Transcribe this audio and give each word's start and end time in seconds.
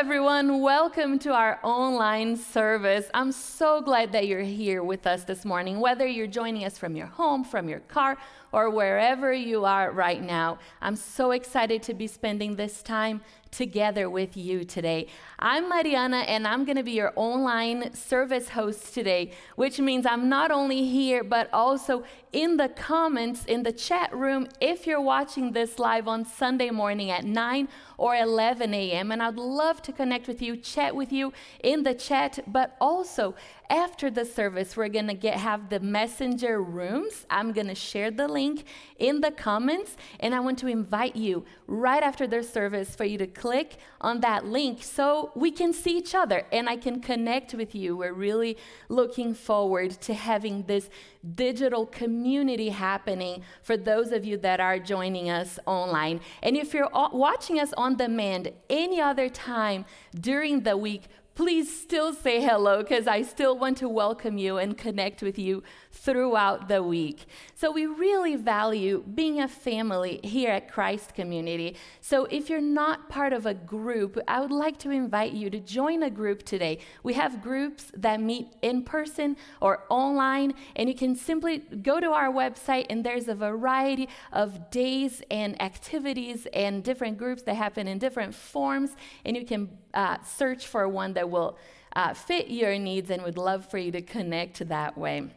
Everyone. 0.00 0.62
Welcome 0.62 1.18
to 1.18 1.34
our 1.34 1.60
online 1.62 2.34
service. 2.34 3.10
I'm 3.12 3.32
so 3.32 3.82
glad 3.82 4.12
that 4.12 4.26
you're 4.26 4.40
here 4.40 4.82
with 4.82 5.06
us 5.06 5.24
this 5.24 5.44
morning, 5.44 5.78
whether 5.78 6.06
you're 6.06 6.26
joining 6.26 6.64
us 6.64 6.78
from 6.78 6.96
your 6.96 7.06
home, 7.06 7.44
from 7.44 7.68
your 7.68 7.80
car, 7.80 8.16
or 8.50 8.70
wherever 8.70 9.30
you 9.30 9.66
are 9.66 9.92
right 9.92 10.22
now. 10.22 10.58
I'm 10.80 10.96
so 10.96 11.32
excited 11.32 11.82
to 11.82 11.92
be 11.92 12.06
spending 12.06 12.56
this 12.56 12.82
time 12.82 13.20
together 13.50 14.08
with 14.08 14.36
you 14.36 14.64
today. 14.64 15.06
I'm 15.38 15.68
Mariana, 15.68 16.18
and 16.18 16.46
I'm 16.46 16.64
going 16.64 16.76
to 16.76 16.82
be 16.82 16.92
your 16.92 17.12
online 17.16 17.94
service 17.94 18.50
host 18.50 18.94
today, 18.94 19.32
which 19.56 19.78
means 19.80 20.06
I'm 20.06 20.28
not 20.28 20.50
only 20.50 20.84
here, 20.86 21.24
but 21.24 21.48
also 21.52 22.04
in 22.32 22.56
the 22.56 22.68
comments 22.68 23.44
in 23.46 23.62
the 23.62 23.72
chat 23.72 24.14
room 24.14 24.46
if 24.60 24.86
you're 24.86 25.00
watching 25.00 25.52
this 25.52 25.78
live 25.78 26.06
on 26.06 26.24
Sunday 26.24 26.70
morning 26.70 27.10
at 27.10 27.24
9 27.24 27.68
or 27.98 28.14
11 28.14 28.72
a.m. 28.72 29.10
And 29.10 29.22
I'd 29.22 29.36
love 29.36 29.82
to 29.82 29.92
connect 29.92 30.28
with 30.28 30.40
you, 30.40 30.56
chat 30.56 30.94
with 30.94 31.12
you 31.12 31.32
in 31.62 31.82
the 31.82 31.94
chat, 31.94 32.38
but 32.46 32.76
also 32.80 33.34
after 33.70 34.10
the 34.10 34.24
service, 34.24 34.76
we're 34.76 34.88
gonna 34.88 35.14
get 35.14 35.36
have 35.36 35.70
the 35.70 35.80
messenger 35.80 36.60
rooms. 36.60 37.24
I'm 37.30 37.52
gonna 37.52 37.74
share 37.74 38.10
the 38.10 38.26
link 38.26 38.64
in 38.98 39.20
the 39.20 39.30
comments, 39.30 39.96
and 40.18 40.34
I 40.34 40.40
want 40.40 40.58
to 40.58 40.66
invite 40.66 41.14
you 41.16 41.44
right 41.66 42.02
after 42.02 42.26
their 42.26 42.42
service 42.42 42.96
for 42.96 43.04
you 43.04 43.16
to 43.18 43.28
click 43.28 43.76
on 44.00 44.20
that 44.20 44.44
link 44.44 44.82
so 44.82 45.30
we 45.36 45.52
can 45.52 45.72
see 45.72 45.96
each 45.96 46.14
other 46.14 46.44
and 46.50 46.68
I 46.68 46.76
can 46.76 47.00
connect 47.00 47.54
with 47.54 47.74
you. 47.74 47.96
We're 47.96 48.12
really 48.12 48.56
looking 48.88 49.34
forward 49.34 49.92
to 50.02 50.14
having 50.14 50.64
this 50.64 50.90
digital 51.34 51.86
community 51.86 52.70
happening 52.70 53.42
for 53.62 53.76
those 53.76 54.10
of 54.10 54.24
you 54.24 54.36
that 54.38 54.58
are 54.58 54.78
joining 54.78 55.30
us 55.30 55.58
online. 55.66 56.20
And 56.42 56.56
if 56.56 56.74
you're 56.74 56.88
watching 56.92 57.60
us 57.60 57.72
on 57.76 57.96
demand 57.96 58.52
any 58.68 59.00
other 59.00 59.28
time 59.28 59.84
during 60.18 60.62
the 60.62 60.76
week, 60.76 61.04
please 61.40 61.74
still 61.74 62.12
say 62.12 62.38
hello 62.38 62.82
because 62.82 63.06
I 63.06 63.22
still 63.22 63.56
want 63.56 63.78
to 63.78 63.88
welcome 63.88 64.36
you 64.36 64.58
and 64.58 64.76
connect 64.76 65.22
with 65.22 65.38
you 65.38 65.62
throughout 65.92 66.68
the 66.68 66.82
week. 66.82 67.26
So, 67.54 67.70
we 67.70 67.86
really 67.86 68.36
value 68.36 69.04
being 69.14 69.40
a 69.40 69.48
family 69.48 70.20
here 70.22 70.50
at 70.50 70.70
Christ 70.70 71.14
Community. 71.14 71.76
So, 72.00 72.26
if 72.26 72.48
you're 72.48 72.60
not 72.60 73.08
part 73.08 73.32
of 73.32 73.46
a 73.46 73.54
group, 73.54 74.18
I 74.28 74.40
would 74.40 74.52
like 74.52 74.78
to 74.78 74.90
invite 74.90 75.32
you 75.32 75.50
to 75.50 75.60
join 75.60 76.02
a 76.02 76.10
group 76.10 76.44
today. 76.44 76.78
We 77.02 77.14
have 77.14 77.42
groups 77.42 77.90
that 77.96 78.20
meet 78.20 78.48
in 78.62 78.82
person 78.82 79.36
or 79.60 79.84
online, 79.90 80.54
and 80.76 80.88
you 80.88 80.94
can 80.94 81.14
simply 81.16 81.58
go 81.58 82.00
to 82.00 82.10
our 82.10 82.32
website, 82.32 82.86
and 82.88 83.04
there's 83.04 83.28
a 83.28 83.34
variety 83.34 84.08
of 84.32 84.70
days 84.70 85.22
and 85.30 85.60
activities 85.60 86.46
and 86.52 86.82
different 86.84 87.18
groups 87.18 87.42
that 87.42 87.54
happen 87.54 87.88
in 87.88 87.98
different 87.98 88.34
forms, 88.34 88.96
and 89.24 89.36
you 89.36 89.44
can 89.44 89.68
uh, 89.94 90.18
search 90.22 90.66
for 90.66 90.88
one 90.88 91.12
that 91.14 91.28
will 91.28 91.58
uh, 91.94 92.14
fit 92.14 92.48
your 92.48 92.78
needs 92.78 93.10
and 93.10 93.22
would 93.22 93.38
love 93.38 93.68
for 93.68 93.78
you 93.78 93.90
to 93.90 94.02
connect 94.02 94.66
that 94.68 94.96
way. 94.96 95.28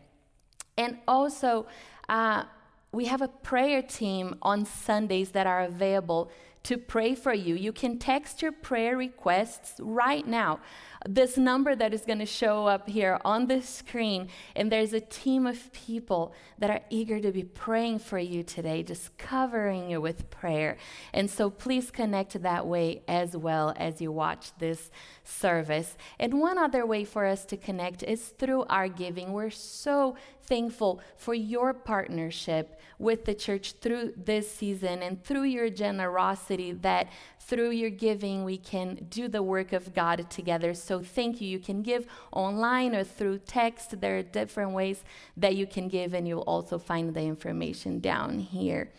And 0.78 0.98
also, 1.08 1.68
uh, 2.10 2.44
we 2.92 3.06
have 3.06 3.22
a 3.22 3.28
prayer 3.28 3.82
team 3.82 4.38
on 4.42 4.66
Sundays 4.66 5.32
that 5.32 5.48
are 5.48 5.62
available 5.62 6.32
to 6.64 6.78
pray 6.78 7.14
for 7.14 7.34
you. 7.34 7.56
You 7.56 7.74
can 7.74 8.00
text 8.00 8.42
your 8.42 8.54
prayer 8.54 8.96
requests 8.96 9.74
right 9.80 10.26
now. 10.26 10.62
This 11.06 11.38
number 11.38 11.76
that 11.76 11.94
is 11.94 12.06
going 12.06 12.20
to 12.20 12.26
show 12.26 12.68
up 12.68 12.88
here 12.88 13.20
on 13.26 13.48
the 13.48 13.62
screen, 13.62 14.30
and 14.56 14.72
there's 14.72 14.94
a 14.94 15.02
team 15.02 15.46
of 15.46 15.74
people 15.74 16.34
that 16.60 16.70
are 16.70 16.80
eager 16.90 17.20
to 17.20 17.34
be 17.34 17.44
praying 17.44 18.00
for 18.00 18.18
you 18.18 18.44
today, 18.44 18.82
just 18.84 19.18
covering 19.18 19.90
you 19.90 20.00
with 20.00 20.30
prayer. 20.30 20.78
And 21.14 21.30
so 21.30 21.50
please 21.50 21.92
connect 21.92 22.42
that 22.42 22.66
way 22.66 23.02
as 23.10 23.36
well 23.36 23.74
as 23.76 24.00
you 24.00 24.14
watch 24.14 24.58
this 24.60 24.90
service. 25.26 25.98
And 26.18 26.40
one 26.40 26.58
other 26.58 26.86
way 26.86 27.04
for 27.04 27.26
us 27.26 27.44
to 27.46 27.58
connect 27.58 28.04
is 28.04 28.30
through 28.30 28.64
our 28.70 28.88
giving. 28.88 29.34
We're 29.34 29.50
so 29.50 30.16
thankful 30.46 31.02
for 31.18 31.34
your 31.34 31.74
partnership 31.74 32.80
with 33.00 33.26
the 33.26 33.34
church 33.34 33.74
through 33.82 34.14
this 34.16 34.50
season 34.50 35.02
and 35.02 35.24
through 35.24 35.44
your 35.44 35.70
generosity 35.70 36.72
that 36.72 37.10
through 37.40 37.72
your 37.72 37.90
giving 37.90 38.44
we 38.44 38.58
can 38.58 38.96
do 39.10 39.28
the 39.28 39.44
work 39.44 39.74
of 39.74 39.94
God 39.94 40.30
together. 40.30 40.74
So 40.74 41.02
thank 41.02 41.42
you. 41.42 41.48
You 41.48 41.60
can 41.60 41.82
give 41.82 42.08
online 42.32 42.96
or 42.96 43.04
through 43.04 43.40
text. 43.40 44.00
There 44.00 44.20
are 44.20 44.24
different 44.24 44.72
ways 44.72 45.04
that 45.38 45.56
you 45.56 45.68
can 45.68 45.88
give, 45.88 46.14
and 46.14 46.28
you'll 46.28 46.42
also 46.42 46.78
find 46.78 47.14
the 47.14 47.22
information 47.22 48.00
down 48.00 48.40
here. 48.40 48.92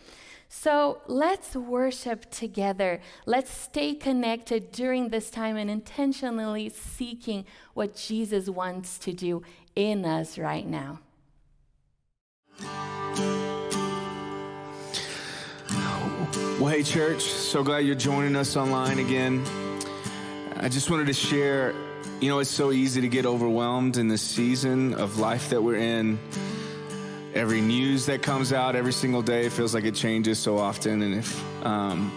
So 0.47 1.01
let's 1.07 1.55
worship 1.55 2.29
together. 2.29 3.01
Let's 3.25 3.51
stay 3.51 3.95
connected 3.95 4.71
during 4.71 5.09
this 5.09 5.29
time 5.29 5.57
and 5.57 5.69
intentionally 5.69 6.69
seeking 6.69 7.45
what 7.73 7.95
Jesus 7.95 8.49
wants 8.49 8.97
to 8.99 9.11
do 9.11 9.41
in 9.75 10.05
us 10.05 10.37
right 10.37 10.65
now. 10.65 10.99
Well, 16.59 16.67
hey, 16.67 16.83
church, 16.83 17.21
so 17.21 17.63
glad 17.63 17.79
you're 17.79 17.95
joining 17.95 18.35
us 18.35 18.55
online 18.55 18.99
again. 18.99 19.43
I 20.57 20.69
just 20.69 20.89
wanted 20.89 21.07
to 21.07 21.13
share 21.13 21.73
you 22.21 22.29
know, 22.29 22.39
it's 22.39 22.49
so 22.49 22.71
easy 22.71 23.01
to 23.01 23.09
get 23.09 23.25
overwhelmed 23.25 23.97
in 23.97 24.07
this 24.07 24.21
season 24.21 24.93
of 24.93 25.19
life 25.19 25.49
that 25.49 25.61
we're 25.61 25.75
in. 25.75 26.17
Every 27.33 27.59
news 27.59 28.05
that 28.05 28.23
comes 28.23 28.53
out 28.53 28.75
every 28.75 28.93
single 28.93 29.21
day 29.21 29.49
feels 29.49 29.73
like 29.73 29.83
it 29.83 29.95
changes 29.95 30.39
so 30.39 30.57
often. 30.57 31.01
And 31.01 31.15
if 31.15 31.65
um, 31.65 32.11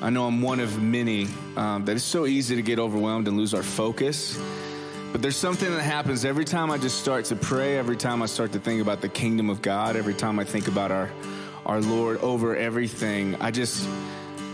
I 0.00 0.08
know 0.08 0.26
I'm 0.26 0.40
one 0.40 0.60
of 0.60 0.80
many 0.80 1.28
um, 1.56 1.84
that 1.84 1.96
it's 1.96 2.04
so 2.04 2.26
easy 2.26 2.56
to 2.56 2.62
get 2.62 2.78
overwhelmed 2.78 3.28
and 3.28 3.36
lose 3.36 3.52
our 3.52 3.62
focus. 3.62 4.38
But 5.12 5.22
there's 5.22 5.36
something 5.36 5.70
that 5.70 5.82
happens 5.82 6.24
every 6.24 6.44
time 6.44 6.70
I 6.70 6.78
just 6.78 7.00
start 7.00 7.26
to 7.26 7.36
pray, 7.36 7.78
every 7.78 7.96
time 7.96 8.22
I 8.22 8.26
start 8.26 8.52
to 8.52 8.58
think 8.58 8.82
about 8.82 9.00
the 9.00 9.08
kingdom 9.08 9.48
of 9.48 9.62
God, 9.62 9.96
every 9.96 10.14
time 10.14 10.38
I 10.38 10.44
think 10.44 10.68
about 10.68 10.90
our 10.90 11.10
our 11.66 11.80
Lord 11.80 12.18
over 12.18 12.56
everything. 12.56 13.34
I 13.40 13.50
just, 13.50 13.86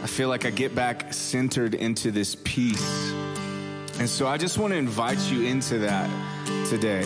I 0.03 0.07
feel 0.07 0.29
like 0.29 0.47
I 0.47 0.51
get 0.51 0.75
back 0.75 1.13
centered 1.13 1.75
into 1.75 2.11
this 2.11 2.35
peace. 2.43 3.13
And 3.99 4.09
so 4.09 4.27
I 4.27 4.39
just 4.39 4.57
want 4.57 4.73
to 4.73 4.79
invite 4.79 5.19
you 5.31 5.43
into 5.47 5.79
that 5.81 6.09
today. 6.69 7.03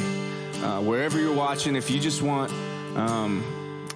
Uh, 0.62 0.81
wherever 0.81 1.19
you're 1.19 1.34
watching, 1.34 1.75
if 1.75 1.90
you 1.90 1.99
just 1.99 2.22
want 2.22 2.52
um, 2.96 3.44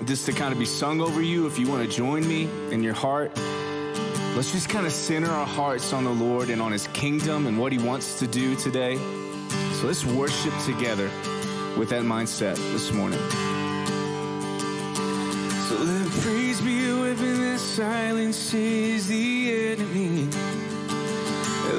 this 0.03 0.27
to 0.27 0.33
kind 0.33 0.53
of 0.53 0.59
be 0.59 0.65
sung 0.65 1.01
over 1.01 1.23
you, 1.23 1.47
if 1.47 1.59
you 1.59 1.69
want 1.69 1.89
to 1.89 1.97
join 1.97 2.27
me 2.27 2.49
in 2.73 2.83
your 2.83 2.95
heart, 2.95 3.31
let's 4.35 4.51
just 4.51 4.69
kind 4.69 4.87
of 4.87 4.93
center 4.93 5.31
our 5.31 5.47
hearts 5.47 5.93
on 5.93 6.03
the 6.03 6.11
Lord 6.11 6.51
and 6.51 6.61
on 6.61 6.73
His 6.73 6.89
kingdom 6.89 7.47
and 7.47 7.57
what 7.57 7.71
He 7.71 7.79
wants 7.79 8.19
to 8.19 8.27
do 8.27 8.57
today. 8.57 8.99
So 9.81 9.87
let's 9.87 10.05
worship 10.05 10.53
together 10.67 11.11
with 11.79 11.89
that 11.89 12.03
mindset 12.03 12.57
this 12.75 12.93
morning. 12.93 13.19
So 15.69 15.75
let 15.83 16.07
praise 16.21 16.61
be 16.61 16.93
weapon 16.93 17.41
that 17.41 17.59
silences 17.59 19.07
the 19.07 19.73
enemy. 19.73 20.29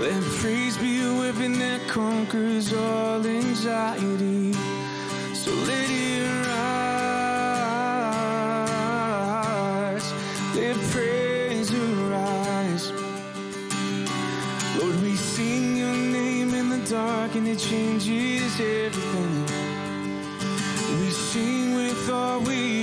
Let 0.02 0.24
praise 0.40 0.78
be 0.80 1.00
a 1.04 1.14
weapon 1.14 1.60
that 1.60 1.88
conquers 1.90 2.74
all 2.74 3.24
anxiety. 3.24 4.54
So 5.36 5.52
let 5.52 5.88
it 5.88 6.48
rise. 6.48 6.81
Dark 16.92 17.36
and 17.36 17.48
it 17.48 17.58
changes 17.58 18.60
everything. 18.60 19.46
We 21.00 21.10
sing 21.10 21.74
with 21.74 22.10
all 22.10 22.42
we 22.42 22.81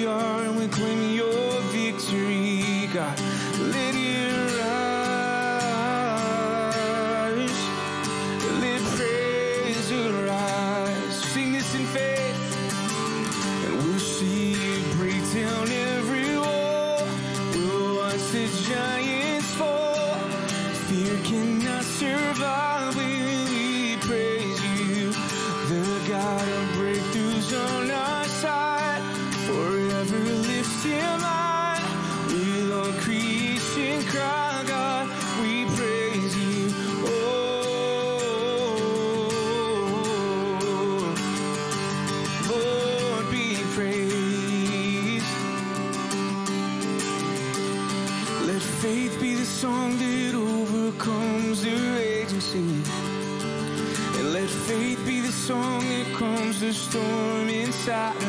storm 57.88 58.27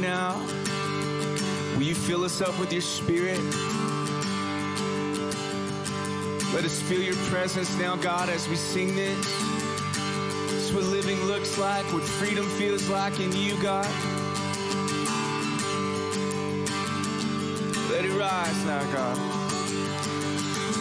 Now, 0.00 0.36
will 1.76 1.84
you 1.84 1.94
fill 1.94 2.24
us 2.24 2.40
up 2.40 2.58
with 2.58 2.72
your 2.72 2.82
spirit? 2.82 3.38
Let 6.52 6.64
us 6.64 6.82
feel 6.82 7.00
your 7.00 7.16
presence 7.30 7.76
now, 7.78 7.96
God, 7.96 8.28
as 8.28 8.48
we 8.48 8.56
sing 8.56 8.96
this. 8.96 9.24
This 10.50 10.68
is 10.68 10.72
what 10.72 10.84
living 10.84 11.22
looks 11.24 11.58
like, 11.58 11.84
what 11.92 12.02
freedom 12.02 12.44
feels 12.50 12.88
like 12.88 13.20
in 13.20 13.32
you, 13.32 13.60
God. 13.62 13.86
Let 17.90 18.04
it 18.04 18.18
rise 18.18 18.64
now, 18.64 18.82
God. 18.92 19.16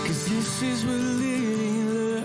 Cause 0.07 0.27
this 0.27 0.62
is 0.63 0.86
what 0.86 0.95
living 0.95 1.72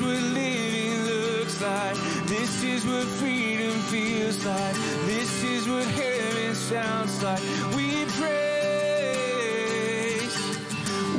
is 0.00 0.06
what 0.06 0.22
living 0.34 1.04
looks 1.04 1.60
like. 1.60 1.96
This 2.26 2.62
is 2.64 2.86
what 2.86 3.04
freedom 3.04 3.72
feels 3.90 4.44
like. 4.44 4.74
This 5.06 5.44
is 5.44 5.68
what 5.68 5.84
heaven 5.84 6.54
sounds 6.54 7.22
like. 7.22 7.40
We 7.74 8.04
praise. 8.18 8.36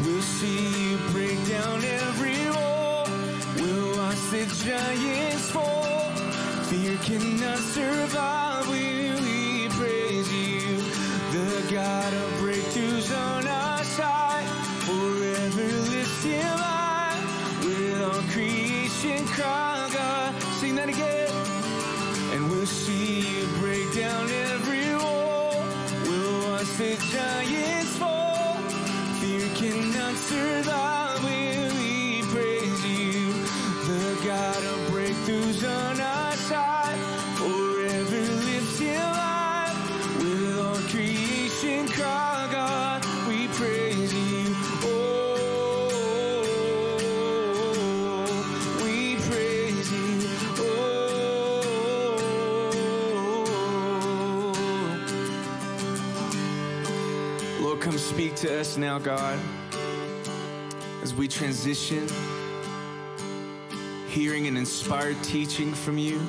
We'll 0.05 0.21
see 0.21 0.89
you 0.89 0.97
break 1.11 1.37
down 1.47 1.83
every 1.83 2.49
wall. 2.49 3.07
We'll 3.55 3.97
watch 3.97 4.21
the 4.31 4.45
giants 4.65 5.49
fall. 5.51 6.11
Fear 6.69 6.97
cannot 7.03 7.59
survive 7.59 8.30
us 58.61 58.77
now, 58.77 58.99
God, 58.99 59.39
as 61.01 61.15
we 61.15 61.27
transition, 61.27 62.07
hearing 64.07 64.45
an 64.45 64.55
inspired 64.55 65.17
teaching 65.23 65.73
from 65.73 65.97
you. 65.97 66.21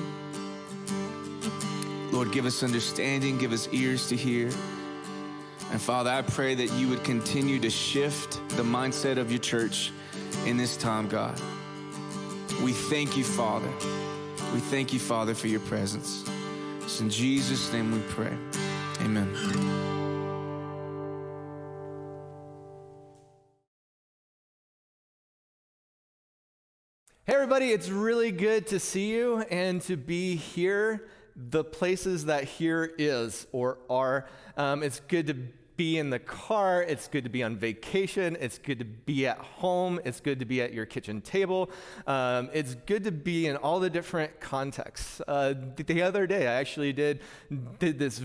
Lord, 2.10 2.32
give 2.32 2.46
us 2.46 2.62
understanding, 2.62 3.36
give 3.36 3.52
us 3.52 3.68
ears 3.70 4.08
to 4.08 4.16
hear. 4.16 4.46
And 5.72 5.78
Father, 5.78 6.08
I 6.08 6.22
pray 6.22 6.54
that 6.54 6.72
you 6.72 6.88
would 6.88 7.04
continue 7.04 7.60
to 7.60 7.68
shift 7.68 8.40
the 8.56 8.62
mindset 8.62 9.18
of 9.18 9.30
your 9.30 9.40
church 9.40 9.92
in 10.46 10.56
this 10.56 10.78
time, 10.78 11.08
God. 11.08 11.38
We 12.64 12.72
thank 12.72 13.14
you, 13.14 13.24
Father. 13.24 13.70
We 14.54 14.60
thank 14.60 14.94
you, 14.94 15.00
Father, 15.00 15.34
for 15.34 15.48
your 15.48 15.60
presence. 15.60 16.24
It's 16.80 16.98
in 16.98 17.10
Jesus' 17.10 17.70
name 17.74 17.92
we 17.92 18.00
pray. 18.08 18.34
Amen. 19.02 19.91
Everybody, 27.62 27.80
it's 27.80 27.90
really 27.90 28.32
good 28.32 28.66
to 28.66 28.80
see 28.80 29.12
you 29.12 29.38
and 29.42 29.80
to 29.80 29.96
be 29.96 30.34
here, 30.34 31.06
the 31.36 31.62
places 31.62 32.24
that 32.24 32.42
here 32.42 32.92
is 32.98 33.46
or 33.52 33.78
are. 33.88 34.26
Um, 34.56 34.82
it's 34.82 34.98
good 35.06 35.28
to 35.28 35.34
be 35.76 35.96
in 35.98 36.10
the 36.10 36.18
car. 36.18 36.82
It's 36.82 37.06
good 37.06 37.22
to 37.22 37.30
be 37.30 37.44
on 37.44 37.56
vacation. 37.56 38.36
It's 38.40 38.58
good 38.58 38.80
to 38.80 38.84
be 38.84 39.28
at 39.28 39.38
home. 39.38 40.00
It's 40.04 40.18
good 40.18 40.40
to 40.40 40.44
be 40.44 40.60
at 40.60 40.72
your 40.72 40.86
kitchen 40.86 41.20
table. 41.20 41.70
Um, 42.04 42.50
it's 42.52 42.74
good 42.74 43.04
to 43.04 43.12
be 43.12 43.46
in 43.46 43.54
all 43.56 43.78
the 43.78 43.90
different 43.90 44.40
contexts. 44.40 45.20
Uh, 45.28 45.54
the 45.76 46.02
other 46.02 46.26
day, 46.26 46.48
I 46.48 46.54
actually 46.54 46.92
did, 46.92 47.20
did 47.78 47.96
this 47.96 48.20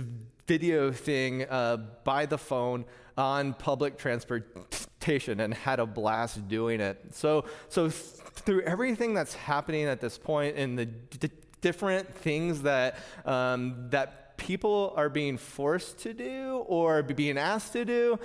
video 0.47 0.91
thing 0.91 1.45
uh, 1.47 1.77
by 2.03 2.25
the 2.25 2.39
phone 2.39 2.85
on 3.17 3.53
public 3.53 3.97
transportation 3.97 5.39
and 5.39 5.53
had 5.53 5.79
a 5.79 5.85
blast 5.85 6.47
doing 6.47 6.79
it. 6.79 7.15
So, 7.15 7.45
so 7.69 7.89
through 7.89 8.61
everything 8.61 9.13
that's 9.13 9.33
happening 9.33 9.85
at 9.85 9.99
this 9.99 10.17
point 10.17 10.55
and 10.57 10.77
the 10.77 10.85
d- 10.85 11.29
different 11.61 12.13
things 12.13 12.61
that 12.61 12.97
um, 13.25 13.89
that 13.89 14.37
people 14.37 14.93
are 14.95 15.09
being 15.09 15.37
forced 15.37 15.97
to 15.99 16.13
do 16.13 16.63
or 16.67 17.01
being 17.01 17.37
asked 17.37 17.73
to 17.73 17.83
do, 17.83 18.19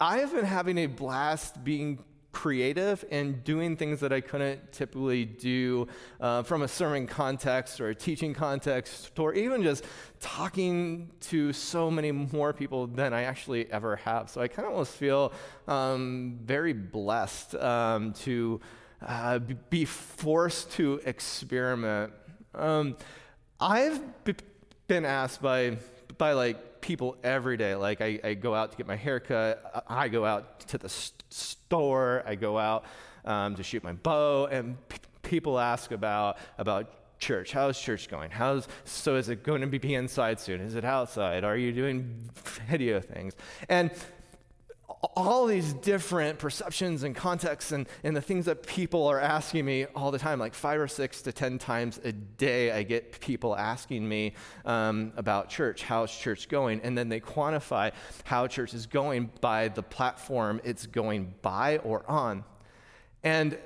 I 0.00 0.18
have 0.18 0.32
been 0.34 0.44
having 0.44 0.78
a 0.78 0.86
blast 0.86 1.62
being 1.62 2.04
creative 2.32 3.04
and 3.10 3.44
doing 3.44 3.76
things 3.76 4.00
that 4.00 4.12
I 4.12 4.20
couldn't 4.20 4.72
typically 4.72 5.24
do 5.24 5.86
uh, 6.20 6.42
from 6.42 6.62
a 6.62 6.68
sermon 6.68 7.06
context 7.06 7.80
or 7.80 7.90
a 7.90 7.94
teaching 7.94 8.34
context 8.34 9.18
or 9.18 9.34
even 9.34 9.62
just 9.62 9.84
talking 10.18 11.10
to 11.20 11.52
so 11.52 11.90
many 11.90 12.10
more 12.10 12.52
people 12.52 12.86
than 12.86 13.12
I 13.12 13.22
actually 13.24 13.70
ever 13.70 13.96
have. 13.96 14.30
So 14.30 14.40
I 14.40 14.48
kind 14.48 14.66
of 14.66 14.72
almost 14.72 14.92
feel 14.92 15.32
um, 15.68 16.38
very 16.42 16.72
blessed 16.72 17.54
um, 17.56 18.12
to 18.24 18.60
uh, 19.06 19.38
be 19.68 19.84
forced 19.84 20.72
to 20.72 21.00
experiment. 21.04 22.12
Um, 22.54 22.96
I've 23.60 24.24
b- 24.24 24.34
been 24.88 25.04
asked 25.04 25.42
by 25.42 25.78
by 26.18 26.32
like 26.32 26.58
people 26.82 27.16
every 27.24 27.56
day. 27.56 27.74
Like 27.74 28.02
I, 28.02 28.20
I 28.22 28.34
go 28.34 28.54
out 28.54 28.72
to 28.72 28.76
get 28.76 28.86
my 28.86 28.96
haircut. 28.96 29.84
I 29.88 30.08
go 30.08 30.26
out 30.26 30.60
to 30.68 30.76
the 30.76 30.90
st- 30.90 31.22
store. 31.30 32.22
I 32.26 32.34
go 32.34 32.58
out 32.58 32.84
um, 33.24 33.54
to 33.54 33.62
shoot 33.62 33.82
my 33.82 33.92
bow, 33.92 34.46
and 34.46 34.76
p- 34.88 34.98
people 35.22 35.58
ask 35.58 35.92
about 35.92 36.36
about 36.58 37.18
church. 37.18 37.52
How's 37.52 37.80
church 37.80 38.10
going? 38.10 38.30
How's 38.30 38.68
so? 38.84 39.16
Is 39.16 39.30
it 39.30 39.42
going 39.42 39.62
to 39.62 39.66
be 39.66 39.94
inside 39.94 40.40
soon? 40.40 40.60
Is 40.60 40.74
it 40.74 40.84
outside? 40.84 41.44
Are 41.44 41.56
you 41.56 41.72
doing 41.72 42.28
video 42.68 43.00
things? 43.00 43.34
And 43.70 43.90
all 45.02 45.46
these 45.46 45.72
different 45.72 46.38
perceptions 46.38 47.02
and 47.02 47.14
contexts 47.14 47.72
and, 47.72 47.88
and 48.04 48.14
the 48.14 48.20
things 48.20 48.44
that 48.44 48.64
people 48.64 49.06
are 49.08 49.18
asking 49.18 49.64
me 49.64 49.84
all 49.96 50.12
the 50.12 50.18
time, 50.18 50.38
like 50.38 50.54
five 50.54 50.78
or 50.80 50.86
six 50.86 51.22
to 51.22 51.32
10 51.32 51.58
times 51.58 52.00
a 52.04 52.12
day, 52.12 52.70
I 52.70 52.84
get 52.84 53.20
people 53.20 53.56
asking 53.56 54.08
me 54.08 54.34
um, 54.64 55.12
about 55.16 55.48
church. 55.48 55.82
How's 55.82 56.16
church 56.16 56.48
going? 56.48 56.80
And 56.82 56.96
then 56.96 57.08
they 57.08 57.18
quantify 57.18 57.92
how 58.24 58.46
church 58.46 58.74
is 58.74 58.86
going 58.86 59.30
by 59.40 59.68
the 59.68 59.82
platform 59.82 60.60
it's 60.62 60.86
going 60.86 61.34
by 61.42 61.78
or 61.78 62.08
on. 62.08 62.44
And 63.24 63.58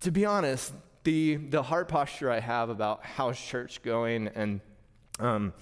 to 0.00 0.12
be 0.12 0.24
honest, 0.24 0.72
the, 1.02 1.36
the 1.36 1.62
heart 1.62 1.88
posture 1.88 2.30
I 2.30 2.38
have 2.38 2.68
about 2.68 3.04
how's 3.04 3.38
church 3.38 3.82
going 3.82 4.28
and 4.28 4.60
um, 5.18 5.54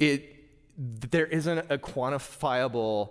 it, 0.00 0.34
there 0.76 1.26
isn't 1.26 1.58
a 1.70 1.78
quantifiable 1.78 3.10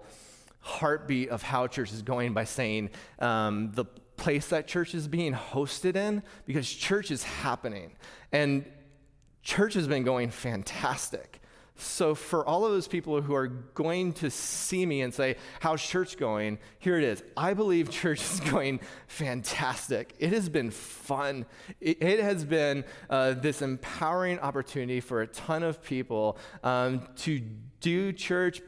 heartbeat 0.68 1.30
of 1.30 1.42
how 1.42 1.66
church 1.66 1.94
is 1.94 2.02
going 2.02 2.34
by 2.34 2.44
saying 2.44 2.90
um, 3.20 3.72
the 3.74 3.86
place 4.18 4.48
that 4.50 4.68
church 4.68 4.94
is 4.94 5.08
being 5.08 5.34
hosted 5.34 5.96
in, 5.96 6.22
because 6.46 6.70
church 6.70 7.10
is 7.10 7.24
happening. 7.24 7.96
And 8.32 8.66
church 9.42 9.76
has 9.76 9.88
been 9.88 10.04
going 10.04 10.30
fantastic. 10.30 11.42
So, 11.80 12.16
for 12.16 12.44
all 12.44 12.66
of 12.66 12.72
those 12.72 12.88
people 12.88 13.22
who 13.22 13.36
are 13.36 13.48
going 13.48 14.14
to 14.14 14.32
see 14.32 14.84
me 14.84 15.02
and 15.04 15.14
say, 15.14 15.36
How's 15.60 15.82
church 15.82 16.18
going? 16.18 16.58
Here 16.80 16.98
it 16.98 17.04
is. 17.04 17.24
I 17.38 17.54
believe 17.54 17.92
church 17.92 18.20
is 18.22 18.40
going 18.52 18.80
fantastic. 19.06 20.16
It 20.18 20.34
has 20.34 20.50
been 20.50 20.72
fun. 20.72 21.46
It, 21.80 22.02
it 22.02 22.20
has 22.20 22.44
been 22.44 22.84
uh, 23.12 23.34
this 23.34 23.62
empowering 23.62 24.40
opportunity 24.40 25.00
for 25.02 25.22
a 25.22 25.28
ton 25.28 25.62
of 25.62 25.84
people 25.84 26.40
um, 26.64 27.08
to 27.18 27.40
do 27.80 28.12
church 28.12 28.60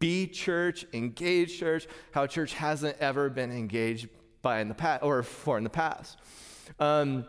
be 0.00 0.26
church, 0.26 0.84
engage 0.92 1.58
church, 1.58 1.86
how 2.10 2.26
church 2.26 2.54
hasn't 2.54 2.96
ever 2.98 3.30
been 3.30 3.52
engaged 3.52 4.08
by 4.42 4.60
in 4.60 4.68
the 4.68 4.74
past 4.74 5.04
or 5.04 5.22
for 5.22 5.56
in 5.56 5.64
the 5.64 5.70
past. 5.70 6.18
Um, 6.80 7.24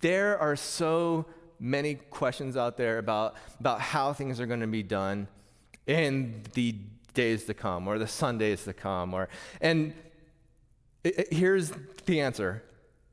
there 0.00 0.38
are 0.38 0.56
so 0.56 1.24
many 1.58 1.94
questions 1.94 2.56
out 2.56 2.76
there 2.76 2.98
about, 2.98 3.36
about 3.58 3.80
how 3.80 4.12
things 4.12 4.40
are 4.40 4.46
going 4.46 4.60
to 4.60 4.66
be 4.66 4.82
done 4.82 5.28
in 5.86 6.42
the 6.54 6.76
days 7.14 7.44
to 7.44 7.54
come 7.54 7.88
or 7.88 7.98
the 7.98 8.06
Sundays 8.06 8.64
to 8.64 8.72
come 8.72 9.14
or 9.14 9.28
and 9.60 9.92
it, 11.02 11.18
it, 11.18 11.32
here's 11.32 11.72
the 12.06 12.20
answer. 12.20 12.62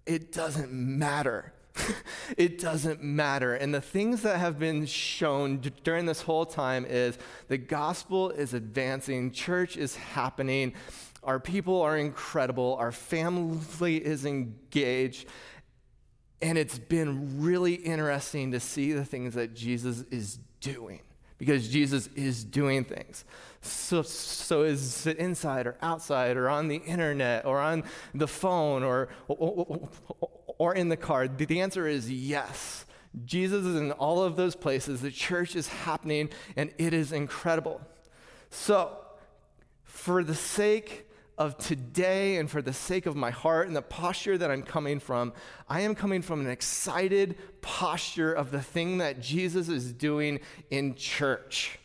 It 0.05 0.31
doesn't 0.31 0.71
matter. 0.71 1.53
it 2.37 2.59
doesn't 2.59 3.03
matter. 3.03 3.55
And 3.55 3.73
the 3.73 3.81
things 3.81 4.21
that 4.21 4.39
have 4.39 4.59
been 4.59 4.85
shown 4.85 5.57
d- 5.57 5.71
during 5.83 6.05
this 6.05 6.21
whole 6.21 6.45
time 6.45 6.85
is 6.85 7.17
the 7.47 7.57
gospel 7.57 8.29
is 8.31 8.53
advancing, 8.53 9.31
church 9.31 9.77
is 9.77 9.95
happening, 9.95 10.73
our 11.23 11.39
people 11.39 11.81
are 11.81 11.97
incredible, 11.97 12.75
our 12.79 12.91
family 12.91 13.97
is 13.97 14.25
engaged. 14.25 15.27
And 16.41 16.57
it's 16.57 16.77
been 16.77 17.41
really 17.41 17.73
interesting 17.73 18.51
to 18.51 18.59
see 18.59 18.93
the 18.93 19.05
things 19.05 19.33
that 19.33 19.55
Jesus 19.55 20.03
is 20.11 20.39
doing 20.59 21.01
because 21.37 21.67
Jesus 21.67 22.07
is 22.15 22.43
doing 22.43 22.83
things. 22.83 23.25
So, 23.61 24.03
so 24.03 24.63
is 24.63 25.07
it 25.07 25.17
inside 25.17 25.67
or 25.67 25.75
outside 25.81 26.37
or 26.37 26.49
on 26.49 26.67
the 26.67 26.77
internet 26.77 27.45
or 27.45 27.59
on 27.59 27.83
the 28.13 28.27
phone 28.27 28.83
or, 28.83 29.09
or, 29.27 29.89
or 30.19 30.44
in 30.59 30.89
the 30.89 30.97
car? 30.97 31.27
The 31.27 31.61
answer 31.61 31.87
is 31.87 32.11
yes. 32.11 32.85
Jesus 33.23 33.65
is 33.65 33.75
in 33.75 33.91
all 33.93 34.23
of 34.23 34.35
those 34.35 34.55
places. 34.55 35.01
The 35.01 35.11
church 35.11 35.55
is 35.55 35.67
happening 35.67 36.29
and 36.55 36.71
it 36.77 36.93
is 36.93 37.11
incredible. 37.11 37.81
So, 38.49 38.97
for 39.83 40.23
the 40.23 40.35
sake 40.35 41.05
of 41.37 41.57
today 41.57 42.37
and 42.37 42.49
for 42.49 42.61
the 42.61 42.73
sake 42.73 43.05
of 43.05 43.15
my 43.15 43.31
heart 43.31 43.67
and 43.67 43.75
the 43.75 43.81
posture 43.81 44.37
that 44.37 44.51
I'm 44.51 44.63
coming 44.63 44.99
from, 44.99 45.33
I 45.69 45.81
am 45.81 45.95
coming 45.95 46.21
from 46.21 46.41
an 46.41 46.49
excited 46.49 47.37
posture 47.61 48.33
of 48.33 48.51
the 48.51 48.61
thing 48.61 48.99
that 48.99 49.21
Jesus 49.21 49.67
is 49.69 49.91
doing 49.91 50.39
in 50.69 50.95
church 50.95 51.79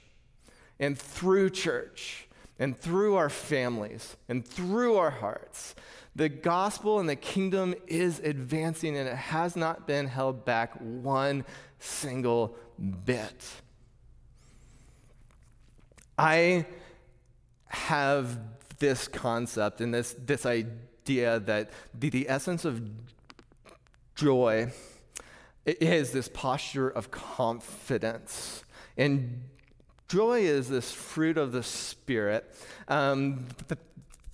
and 0.78 0.98
through 0.98 1.50
church 1.50 2.28
and 2.58 2.78
through 2.78 3.16
our 3.16 3.30
families 3.30 4.16
and 4.28 4.46
through 4.46 4.96
our 4.96 5.10
hearts. 5.10 5.74
The 6.16 6.28
gospel 6.28 6.98
and 6.98 7.08
the 7.08 7.16
kingdom 7.16 7.74
is 7.86 8.18
advancing 8.20 8.96
and 8.96 9.08
it 9.08 9.16
has 9.16 9.56
not 9.56 9.86
been 9.86 10.06
held 10.06 10.44
back 10.44 10.74
one 10.80 11.44
single 11.78 12.56
bit. 13.04 13.44
I 16.18 16.66
have 17.66 18.38
this 18.78 19.08
concept 19.08 19.80
and 19.80 19.94
this, 19.94 20.14
this 20.18 20.44
idea 20.44 21.40
that 21.40 21.70
the, 21.98 22.10
the 22.10 22.28
essence 22.28 22.64
of 22.64 22.82
joy 24.16 24.72
is 25.64 26.12
this 26.12 26.28
posture 26.28 26.88
of 26.88 27.10
confidence. 27.10 28.64
And 28.96 29.42
joy 30.08 30.40
is 30.40 30.68
this 30.68 30.92
fruit 30.92 31.38
of 31.38 31.52
the 31.52 31.62
Spirit. 31.62 32.52
Um, 32.88 33.46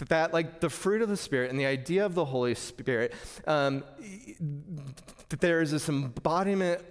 that, 0.05 0.33
like 0.33 0.61
the 0.61 0.71
fruit 0.71 1.03
of 1.03 1.09
the 1.09 1.17
Spirit 1.17 1.51
and 1.51 1.59
the 1.59 1.67
idea 1.67 2.05
of 2.05 2.15
the 2.15 2.25
Holy 2.25 2.55
Spirit, 2.55 3.15
um, 3.47 3.83
that 5.31 5.41
there 5.41 5.63
is 5.63 5.71
this 5.71 5.89
embodiment 5.89 6.83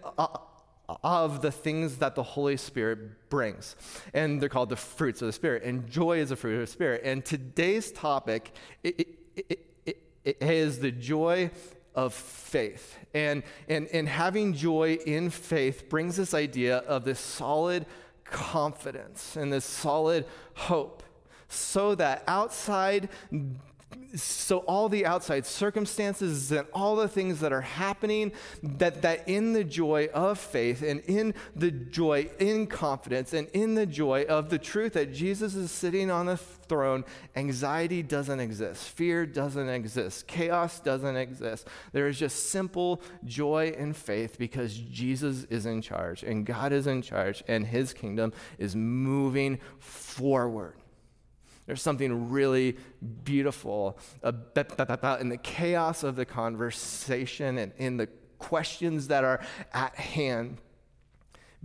of 1.04 1.42
the 1.42 1.52
things 1.52 1.98
that 1.98 2.16
the 2.16 2.24
Holy 2.24 2.58
Spirit 2.58 3.30
brings. 3.30 3.76
And 4.14 4.42
they're 4.42 4.50
called 4.50 4.70
the 4.70 4.76
fruits 4.76 5.22
of 5.22 5.28
the 5.28 5.34
Spirit. 5.34 5.64
And 5.64 5.90
joy 5.90 6.20
is 6.20 6.32
a 6.32 6.36
fruit 6.36 6.56
of 6.56 6.62
the 6.62 6.68
Spirit. 6.68 7.02
And 7.04 7.24
today's 7.24 7.92
topic 7.92 8.54
it, 8.84 9.00
it, 9.36 9.60
it, 9.86 9.98
it 10.24 10.38
is 10.42 10.80
the 10.80 10.92
joy 10.92 11.52
of 11.94 12.14
faith. 12.14 12.98
And, 13.14 13.44
and, 13.70 13.88
and 13.88 14.08
having 14.10 14.54
joy 14.54 14.98
in 15.06 15.30
faith 15.30 15.90
brings 15.90 16.18
this 16.18 16.34
idea 16.34 16.78
of 16.80 17.06
this 17.06 17.20
solid 17.20 17.86
confidence 18.26 19.36
and 19.36 19.54
this 19.54 19.66
solid 19.66 20.26
hope 20.56 21.04
so 21.48 21.96
that 21.96 22.24
outside 22.28 23.10
so 24.16 24.60
all 24.60 24.88
the 24.88 25.06
outside 25.06 25.46
circumstances 25.46 26.52
and 26.52 26.68
all 26.74 26.96
the 26.96 27.08
things 27.08 27.40
that 27.42 27.52
are 27.52 27.62
happening 27.62 28.32
that 28.64 29.02
that 29.02 29.28
in 29.28 29.54
the 29.54 29.64
joy 29.64 30.08
of 30.14 30.40
faith 30.40 30.82
and 30.82 31.02
in 31.02 31.34
the 31.56 31.72
joy 31.72 32.30
in 32.40 32.68
confidence 32.68 33.34
and 33.34 33.48
in 33.50 33.76
the 33.76 33.86
joy 33.86 34.24
of 34.24 34.50
the 34.50 34.58
truth 34.58 34.94
that 34.94 35.14
Jesus 35.14 35.56
is 35.56 35.72
sitting 35.72 36.10
on 36.10 36.28
the 36.28 36.38
throne 36.38 37.04
anxiety 37.36 38.02
doesn't 38.02 38.40
exist 38.40 38.90
fear 38.90 39.26
doesn't 39.26 39.70
exist 39.70 40.28
chaos 40.28 40.80
doesn't 40.80 41.18
exist. 41.18 41.68
There 41.92 42.08
is 42.08 42.18
just 42.18 42.50
simple 42.50 43.02
joy 43.26 43.76
and 43.78 43.96
faith 43.96 44.38
because 44.38 44.76
Jesus 44.78 45.46
is 45.46 45.66
in 45.66 45.82
charge 45.82 46.24
and 46.24 46.46
God 46.46 46.72
is 46.72 46.88
in 46.88 47.02
charge 47.02 47.44
and 47.48 47.66
his 47.66 47.94
kingdom 47.94 48.34
is 48.58 48.76
moving 48.76 49.60
forward 49.80 50.76
there's 51.66 51.82
something 51.82 52.30
really 52.30 52.78
beautiful 53.24 53.98
about 54.22 55.22
in 55.22 55.30
the 55.30 55.38
chaos 55.38 56.04
of 56.04 56.16
the 56.16 56.26
conversation 56.26 57.58
and 57.58 57.72
in 57.78 57.98
the 57.98 58.08
questions 58.38 59.08
that 59.08 59.24
are 59.24 59.42
at 59.74 59.96
hand, 59.96 60.62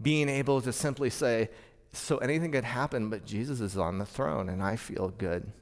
being 0.00 0.28
able 0.28 0.62
to 0.62 0.72
simply 0.72 1.10
say, 1.10 1.50
So 1.92 2.18
anything 2.18 2.52
could 2.52 2.64
happen, 2.64 3.10
but 3.10 3.26
Jesus 3.26 3.60
is 3.60 3.76
on 3.76 3.98
the 3.98 4.06
throne 4.06 4.48
and 4.48 4.62
I 4.62 4.76
feel 4.76 5.08
good. 5.08 5.52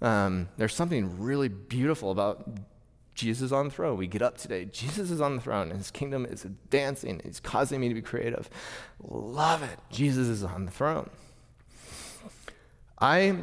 Um, 0.00 0.48
there's 0.56 0.74
something 0.74 1.20
really 1.20 1.48
beautiful 1.48 2.10
about 2.10 2.48
Jesus 3.14 3.50
on 3.50 3.66
the 3.66 3.70
throne. 3.70 3.96
We 3.96 4.06
get 4.06 4.22
up 4.22 4.36
today. 4.36 4.66
Jesus 4.66 5.10
is 5.10 5.20
on 5.22 5.36
the 5.36 5.42
throne, 5.42 5.70
and 5.70 5.78
his 5.78 5.90
kingdom 5.90 6.26
is 6.26 6.44
advancing. 6.44 7.20
He's 7.24 7.40
causing 7.40 7.80
me 7.80 7.88
to 7.88 7.94
be 7.94 8.02
creative. 8.02 8.50
Love 9.00 9.62
it. 9.62 9.78
Jesus 9.90 10.28
is 10.28 10.44
on 10.44 10.66
the 10.66 10.70
throne. 10.70 11.08
I 12.98 13.36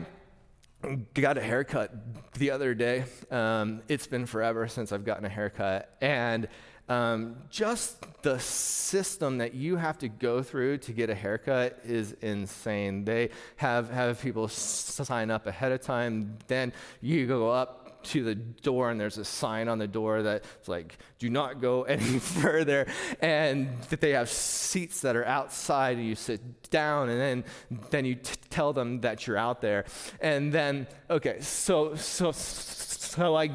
got 1.13 1.37
a 1.37 1.41
haircut 1.41 1.91
the 2.33 2.51
other 2.51 2.73
day. 2.73 3.05
Um, 3.31 3.81
it's 3.87 4.07
been 4.07 4.25
forever 4.25 4.67
since 4.67 4.91
I've 4.91 5.05
gotten 5.05 5.25
a 5.25 5.29
haircut. 5.29 5.95
And 6.01 6.47
um, 6.89 7.37
just 7.49 8.05
the 8.23 8.39
system 8.39 9.37
that 9.37 9.53
you 9.53 9.77
have 9.77 9.97
to 9.99 10.09
go 10.09 10.43
through 10.43 10.79
to 10.79 10.91
get 10.91 11.09
a 11.09 11.15
haircut 11.15 11.79
is 11.85 12.13
insane. 12.21 13.05
They 13.05 13.29
have, 13.55 13.89
have 13.89 14.21
people 14.21 14.47
sign 14.47 15.31
up 15.31 15.47
ahead 15.47 15.71
of 15.71 15.81
time, 15.81 16.37
then 16.47 16.73
you 17.01 17.25
go 17.25 17.49
up 17.49 17.82
to 18.05 18.23
the 18.23 18.35
door, 18.35 18.89
and 18.89 18.99
there's 18.99 19.17
a 19.17 19.25
sign 19.25 19.67
on 19.67 19.77
the 19.77 19.87
door 19.87 20.23
that's 20.23 20.67
like, 20.67 20.97
do 21.19 21.29
not 21.29 21.61
go 21.61 21.83
any 21.95 22.19
further. 22.19 22.87
And 23.21 23.69
that 23.89 24.01
they 24.01 24.11
have 24.11 24.29
seats 24.29 25.01
that 25.01 25.15
are 25.15 25.25
outside, 25.25 25.97
and 25.97 26.05
you 26.05 26.15
sit 26.15 26.69
down, 26.69 27.09
and 27.09 27.19
then, 27.19 27.43
then 27.89 28.05
you 28.05 28.15
t- 28.15 28.35
tell 28.49 28.73
them 28.73 29.01
that 29.01 29.27
you're 29.27 29.37
out 29.37 29.61
there. 29.61 29.85
And 30.19 30.51
then, 30.51 30.87
okay, 31.09 31.39
so, 31.41 31.95
so, 31.95 32.31
so 32.31 33.35
I 33.35 33.49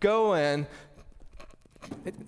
go 0.00 0.34
in, 0.34 0.66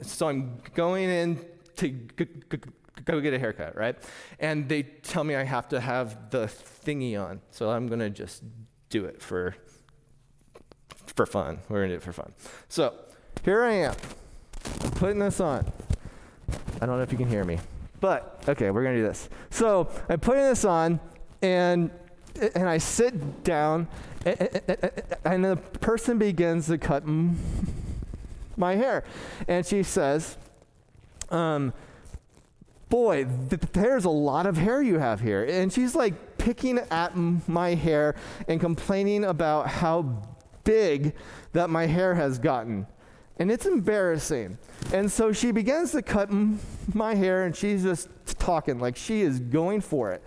so 0.02 0.28
I'm 0.28 0.60
going 0.75 1.08
in 1.08 1.44
to 1.76 1.88
g- 1.88 2.26
g- 2.50 2.58
go 3.04 3.20
get 3.20 3.34
a 3.34 3.38
haircut, 3.38 3.76
right? 3.76 3.96
And 4.38 4.68
they 4.68 4.82
tell 4.82 5.25
me 5.25 5.34
I 5.34 5.44
have 5.44 5.68
to 5.68 5.80
have 5.80 6.30
the 6.30 6.46
thingy 6.46 7.20
on. 7.20 7.40
So 7.50 7.70
I'm 7.70 7.87
going 7.88 8.00
to 8.00 8.10
just 8.10 8.42
do 8.90 9.04
it 9.04 9.22
for 9.22 9.54
for 11.18 11.26
fun. 11.26 11.58
We're 11.68 11.82
to 11.82 11.88
do 11.88 11.94
it 11.96 12.02
for 12.04 12.12
fun. 12.12 12.32
So, 12.68 12.94
here 13.44 13.64
I 13.64 13.72
am. 13.72 13.94
Putting 14.92 15.18
this 15.18 15.40
on. 15.40 15.66
I 16.80 16.87
don't 16.87 16.96
know 16.96 17.02
if 17.02 17.10
you 17.10 17.18
can 17.18 17.28
hear 17.28 17.42
me. 17.42 17.58
But 17.98 18.44
okay, 18.48 18.70
we're 18.70 18.84
to 18.84 18.94
do 18.94 19.02
this. 19.02 19.28
So, 19.50 19.90
I'm 20.08 20.20
putting 20.20 20.44
this 20.44 20.64
on 20.64 21.00
and 21.42 21.90
and 22.54 22.68
I 22.68 22.78
sit 22.78 23.42
down 23.42 23.88
and 24.25 25.44
the 25.44 25.56
person 25.80 26.18
begins 26.18 26.68
to 26.68 26.78
cut 26.78 27.02
my 28.56 28.76
hair. 28.76 29.02
And 29.48 29.66
she 29.66 29.82
says, 29.82 30.37
um, 31.30 31.72
boy, 32.88 33.26
th- 33.50 33.62
there's 33.72 34.04
a 34.04 34.10
lot 34.10 34.46
of 34.46 34.56
hair 34.56 34.80
you 34.80 35.00
have 35.00 35.20
here. 35.20 35.44
And 35.44 35.72
she's 35.72 35.96
like 35.96 36.38
picking 36.38 36.78
at 36.92 37.16
my 37.16 37.75
hair 37.75 38.14
and 38.46 38.60
complaining 38.60 39.25
about 39.25 39.66
how 39.66 40.22
big 40.68 41.14
that 41.54 41.70
my 41.70 41.87
hair 41.87 42.14
has 42.14 42.38
gotten. 42.38 42.87
And 43.38 43.50
it's 43.50 43.64
embarrassing. 43.66 44.58
And 44.92 45.10
so 45.10 45.32
she 45.32 45.50
begins 45.50 45.92
to 45.92 46.02
cut 46.02 46.28
m- 46.28 46.60
my 46.92 47.14
hair 47.14 47.46
and 47.46 47.56
she's 47.56 47.82
just 47.84 48.08
talking 48.38 48.78
like 48.78 48.96
she 48.96 49.22
is 49.22 49.38
going 49.40 49.80
for 49.80 50.12
it. 50.12 50.22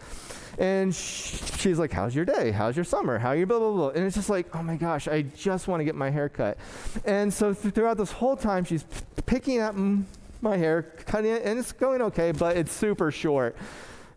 And 0.58 0.94
she's 0.96 1.78
like, 1.78 1.92
How's 1.92 2.16
your 2.16 2.26
day? 2.26 2.52
How's 2.52 2.76
your 2.76 2.86
summer? 2.86 3.20
How 3.20 3.30
are 3.30 3.36
you? 3.36 3.46
Blah, 3.46 3.60
blah, 3.60 3.72
blah. 3.72 3.90
And 3.90 4.06
it's 4.06 4.16
just 4.16 4.30
like, 4.30 4.56
Oh 4.56 4.64
my 4.64 4.78
gosh, 4.78 5.08
I 5.08 5.22
just 5.24 5.68
want 5.68 5.80
to 5.82 5.86
get 5.86 5.96
my 5.96 6.10
hair 6.10 6.30
cut. 6.30 6.58
And 7.06 7.32
so 7.34 7.54
th- 7.54 7.74
throughout 7.76 7.98
this 7.98 8.12
whole 8.12 8.36
time, 8.36 8.64
she's 8.64 8.84
p- 8.84 9.22
picking 9.26 9.60
up 9.60 9.76
m- 9.76 10.08
my 10.42 10.58
hair, 10.58 10.82
cutting 11.06 11.32
it, 11.32 11.44
and 11.46 11.60
it's 11.60 11.72
going 11.72 12.02
okay, 12.02 12.32
but 12.32 12.58
it's 12.58 12.72
super 12.72 13.12
short. 13.12 13.56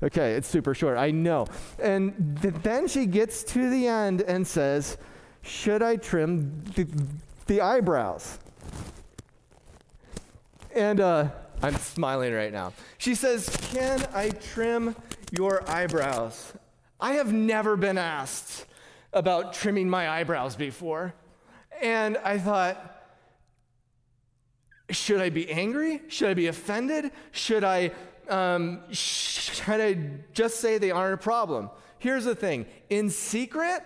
Okay, 0.02 0.32
it's 0.32 0.48
super 0.48 0.74
short, 0.74 0.96
I 0.98 1.10
know. 1.10 1.46
And 1.82 2.38
th- 2.40 2.54
then 2.62 2.88
she 2.88 3.06
gets 3.06 3.42
to 3.54 3.70
the 3.70 3.86
end 3.88 4.22
and 4.22 4.46
says, 4.46 4.96
Should 5.44 5.82
I 5.82 5.96
trim 5.96 6.64
the, 6.74 6.86
the 7.46 7.60
eyebrows? 7.60 8.38
And 10.74 11.00
uh, 11.00 11.28
I'm 11.62 11.76
smiling 11.76 12.32
right 12.32 12.52
now. 12.52 12.72
She 12.98 13.14
says, 13.14 13.48
Can 13.72 14.04
I 14.12 14.30
trim 14.30 14.96
your 15.30 15.68
eyebrows? 15.68 16.52
I 17.00 17.14
have 17.14 17.32
never 17.32 17.76
been 17.76 17.98
asked 17.98 18.66
about 19.12 19.52
trimming 19.52 19.88
my 19.88 20.08
eyebrows 20.08 20.56
before. 20.56 21.14
And 21.80 22.16
I 22.18 22.38
thought, 22.38 22.90
should 24.90 25.20
I 25.20 25.30
be 25.30 25.50
angry? 25.50 26.02
Should 26.08 26.30
I 26.30 26.34
be 26.34 26.46
offended? 26.46 27.10
Should 27.32 27.64
I, 27.64 27.90
um, 28.28 28.80
should 28.90 29.80
I 29.80 29.98
just 30.32 30.60
say 30.60 30.78
they 30.78 30.90
aren't 30.90 31.14
a 31.14 31.18
problem? 31.18 31.70
Here's 31.98 32.24
the 32.24 32.34
thing 32.34 32.66
in 32.90 33.10
secret, 33.10 33.82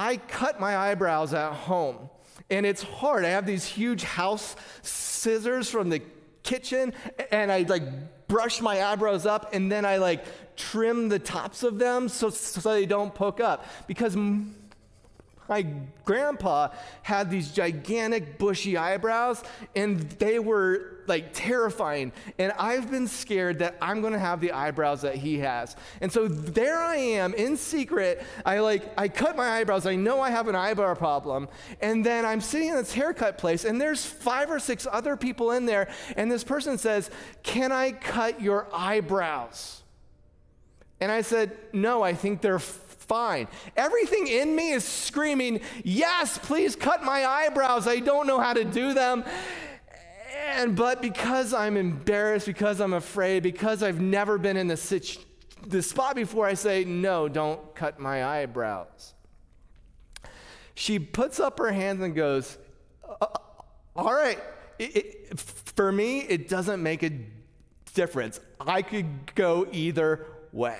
I 0.00 0.16
cut 0.16 0.58
my 0.58 0.78
eyebrows 0.78 1.34
at 1.34 1.52
home. 1.52 2.08
And 2.48 2.64
it's 2.64 2.82
hard. 2.82 3.26
I 3.26 3.28
have 3.28 3.44
these 3.44 3.66
huge 3.66 4.02
house 4.02 4.56
scissors 4.80 5.68
from 5.68 5.90
the 5.90 6.00
kitchen, 6.42 6.94
and 7.30 7.52
I 7.52 7.66
like 7.68 7.82
brush 8.26 8.62
my 8.62 8.82
eyebrows 8.82 9.26
up, 9.26 9.52
and 9.52 9.70
then 9.70 9.84
I 9.84 9.98
like 9.98 10.24
trim 10.56 11.10
the 11.10 11.18
tops 11.18 11.62
of 11.62 11.78
them 11.78 12.08
so, 12.08 12.30
so 12.30 12.72
they 12.72 12.86
don't 12.86 13.14
poke 13.14 13.40
up. 13.40 13.66
Because 13.86 14.16
my 15.50 15.66
grandpa 16.04 16.68
had 17.02 17.28
these 17.28 17.50
gigantic 17.50 18.38
bushy 18.38 18.76
eyebrows 18.76 19.42
and 19.74 19.98
they 20.12 20.38
were 20.38 20.98
like 21.08 21.30
terrifying. 21.34 22.12
And 22.38 22.52
i've 22.52 22.88
been 22.88 23.08
scared 23.08 23.58
that 23.58 23.76
i'm 23.82 24.00
going 24.00 24.12
to 24.12 24.18
have 24.18 24.40
the 24.40 24.52
eyebrows 24.52 25.02
that 25.02 25.16
he 25.16 25.40
has. 25.40 25.74
And 26.00 26.10
so 26.10 26.28
there 26.28 26.78
i 26.78 26.96
am 26.96 27.34
in 27.34 27.56
secret. 27.56 28.22
I 28.46 28.60
like 28.60 28.84
i 28.96 29.08
cut 29.08 29.36
my 29.36 29.58
eyebrows. 29.58 29.86
I 29.86 29.96
know 29.96 30.20
i 30.20 30.30
have 30.30 30.46
an 30.46 30.54
eyebrow 30.54 30.94
problem. 30.94 31.48
And 31.80 32.06
then 32.06 32.24
i'm 32.24 32.40
sitting 32.40 32.68
in 32.68 32.76
this 32.76 32.94
haircut 32.94 33.36
place 33.36 33.64
and 33.64 33.80
there's 33.80 34.06
five 34.06 34.50
or 34.50 34.60
six 34.60 34.86
other 34.90 35.16
people 35.16 35.50
in 35.50 35.66
there 35.66 35.90
and 36.16 36.30
this 36.30 36.44
person 36.44 36.78
says 36.78 37.10
can 37.42 37.72
i 37.72 37.90
cut 37.90 38.40
your 38.40 38.68
eyebrows? 38.72 39.82
And 41.00 41.10
i 41.10 41.22
said 41.22 41.56
no 41.72 42.02
i 42.02 42.14
think 42.14 42.40
they're 42.40 42.60
fine. 43.10 43.48
Everything 43.76 44.28
in 44.28 44.54
me 44.54 44.70
is 44.70 44.84
screaming, 44.84 45.60
Yes, 45.82 46.38
please 46.38 46.76
cut 46.76 47.02
my 47.02 47.26
eyebrows. 47.26 47.88
I 47.88 47.98
don't 47.98 48.28
know 48.28 48.38
how 48.38 48.52
to 48.52 48.64
do 48.64 48.94
them. 48.94 49.24
And 50.50 50.76
but 50.76 51.02
because 51.02 51.52
I'm 51.52 51.76
embarrassed, 51.76 52.46
because 52.46 52.80
I'm 52.80 52.92
afraid, 52.92 53.42
because 53.42 53.82
I've 53.82 54.00
never 54.00 54.38
been 54.38 54.56
in 54.56 54.68
this, 54.68 54.80
situ- 54.80 55.20
this 55.66 55.90
spot 55.90 56.14
before, 56.14 56.46
I 56.46 56.54
say, 56.54 56.84
No, 56.84 57.28
don't 57.28 57.74
cut 57.74 57.98
my 57.98 58.24
eyebrows. 58.24 59.14
She 60.76 61.00
puts 61.00 61.40
up 61.40 61.58
her 61.58 61.72
hands 61.72 62.02
and 62.02 62.14
goes, 62.14 62.58
uh, 63.20 63.26
All 63.96 64.14
right, 64.14 64.38
it, 64.78 64.96
it, 64.96 65.40
for 65.40 65.90
me, 65.90 66.20
it 66.20 66.48
doesn't 66.48 66.80
make 66.80 67.02
a 67.02 67.10
difference. 67.92 68.38
I 68.60 68.82
could 68.82 69.34
go 69.34 69.66
either 69.72 70.26
way. 70.52 70.78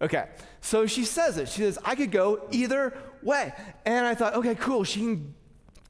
Okay, 0.00 0.26
so 0.66 0.84
she 0.84 1.04
says 1.04 1.38
it. 1.38 1.48
She 1.48 1.60
says, 1.60 1.78
I 1.84 1.94
could 1.94 2.10
go 2.10 2.40
either 2.50 2.92
way. 3.22 3.52
And 3.84 4.04
I 4.04 4.16
thought, 4.16 4.34
okay, 4.34 4.56
cool. 4.56 4.82
She 4.82 4.98
can 4.98 5.32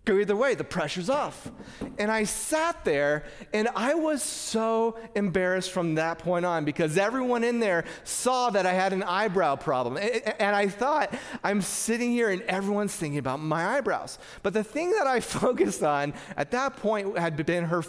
go 0.04 0.18
either 0.18 0.36
way. 0.36 0.54
The 0.54 0.64
pressure's 0.64 1.08
off. 1.08 1.50
And 1.96 2.10
I 2.10 2.24
sat 2.24 2.84
there 2.84 3.24
and 3.54 3.68
I 3.74 3.94
was 3.94 4.22
so 4.22 4.98
embarrassed 5.14 5.70
from 5.70 5.94
that 5.94 6.18
point 6.18 6.44
on 6.44 6.66
because 6.66 6.98
everyone 6.98 7.42
in 7.42 7.58
there 7.58 7.86
saw 8.04 8.50
that 8.50 8.66
I 8.66 8.74
had 8.74 8.92
an 8.92 9.02
eyebrow 9.02 9.56
problem. 9.56 9.96
And 9.96 10.54
I 10.54 10.68
thought, 10.68 11.14
I'm 11.42 11.62
sitting 11.62 12.10
here 12.10 12.28
and 12.28 12.42
everyone's 12.42 12.94
thinking 12.94 13.18
about 13.18 13.40
my 13.40 13.78
eyebrows. 13.78 14.18
But 14.42 14.52
the 14.52 14.62
thing 14.62 14.90
that 14.90 15.06
I 15.06 15.20
focused 15.40 15.82
on 15.84 16.12
at 16.36 16.50
that 16.50 16.76
point 16.76 17.16
had 17.16 17.34
been 17.46 17.64
her, 17.64 17.82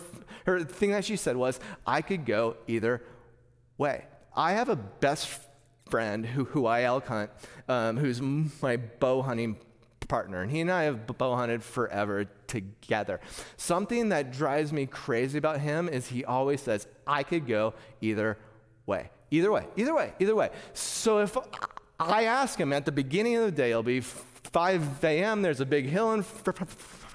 her 0.46 0.62
thing 0.62 0.92
that 0.92 1.04
she 1.04 1.18
said 1.18 1.36
was, 1.36 1.60
I 1.86 2.02
could 2.02 2.26
go 2.26 2.56
either 2.66 3.04
way. 3.78 4.06
I 4.34 4.54
have 4.54 4.70
a 4.70 4.78
best 4.78 5.42
friend 5.90 6.26
who, 6.26 6.46
who 6.46 6.66
I 6.66 6.84
elk 6.84 7.08
hunt, 7.08 7.32
um, 7.68 7.98
who's 7.98 8.22
my 8.22 8.78
bow 8.78 9.22
hunting 9.22 9.58
partner, 10.08 10.42
and 10.42 10.52
he 10.52 10.62
and 10.62 10.72
I 10.72 10.84
have 10.84 11.06
bow 11.18 11.36
hunted 11.36 11.64
forever 11.64 12.26
together. 12.48 13.20
Something 13.58 14.10
that 14.10 14.32
drives 14.32 14.72
me 14.72 14.86
crazy 14.86 15.38
about 15.38 15.60
him 15.60 15.90
is 15.90 16.08
he 16.08 16.24
always 16.26 16.62
says, 16.62 16.88
I 17.06 17.24
could 17.24 17.48
go 17.48 17.74
either 18.02 18.38
way. 18.86 19.10
Either 19.30 19.52
way, 19.52 19.66
either 19.76 19.94
way, 19.94 20.14
either 20.20 20.36
way. 20.36 20.50
So 20.74 21.20
if 21.20 21.38
I 22.00 22.24
ask 22.24 22.58
him 22.60 22.72
at 22.72 22.86
the 22.86 22.92
beginning 22.92 23.36
of 23.36 23.44
the 23.44 23.52
day, 23.52 23.72
it'll 23.72 23.84
be 23.84 24.00
5 24.00 25.04
a.m., 25.04 25.42
there's 25.42 25.60
a 25.60 25.66
big 25.66 25.88
hill 25.88 26.14
in 26.14 26.24
front 26.24 26.62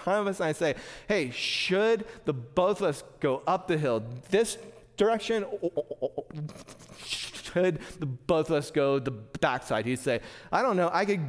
of 0.07 0.27
us, 0.27 0.41
and 0.41 0.49
I 0.49 0.53
say, 0.53 0.75
hey, 1.09 1.31
should 1.31 2.05
the 2.27 2.35
both 2.35 2.83
of 2.83 2.89
us 2.89 3.05
go 3.21 3.43
up 3.47 3.69
the 3.69 3.79
hill 3.79 4.03
this 4.31 4.59
direction 4.97 5.45
oh, 5.45 5.73
oh, 5.77 6.13
oh, 6.17 6.25
should 7.07 7.79
the 7.99 8.07
both 8.07 8.51
of 8.51 8.57
us 8.57 8.71
go 8.71 8.99
the 8.99 9.11
backside? 9.11 9.87
He'd 9.87 9.99
say, 9.99 10.21
I 10.51 10.63
don't 10.63 10.77
know, 10.77 10.91
I 10.93 11.05
could 11.05 11.21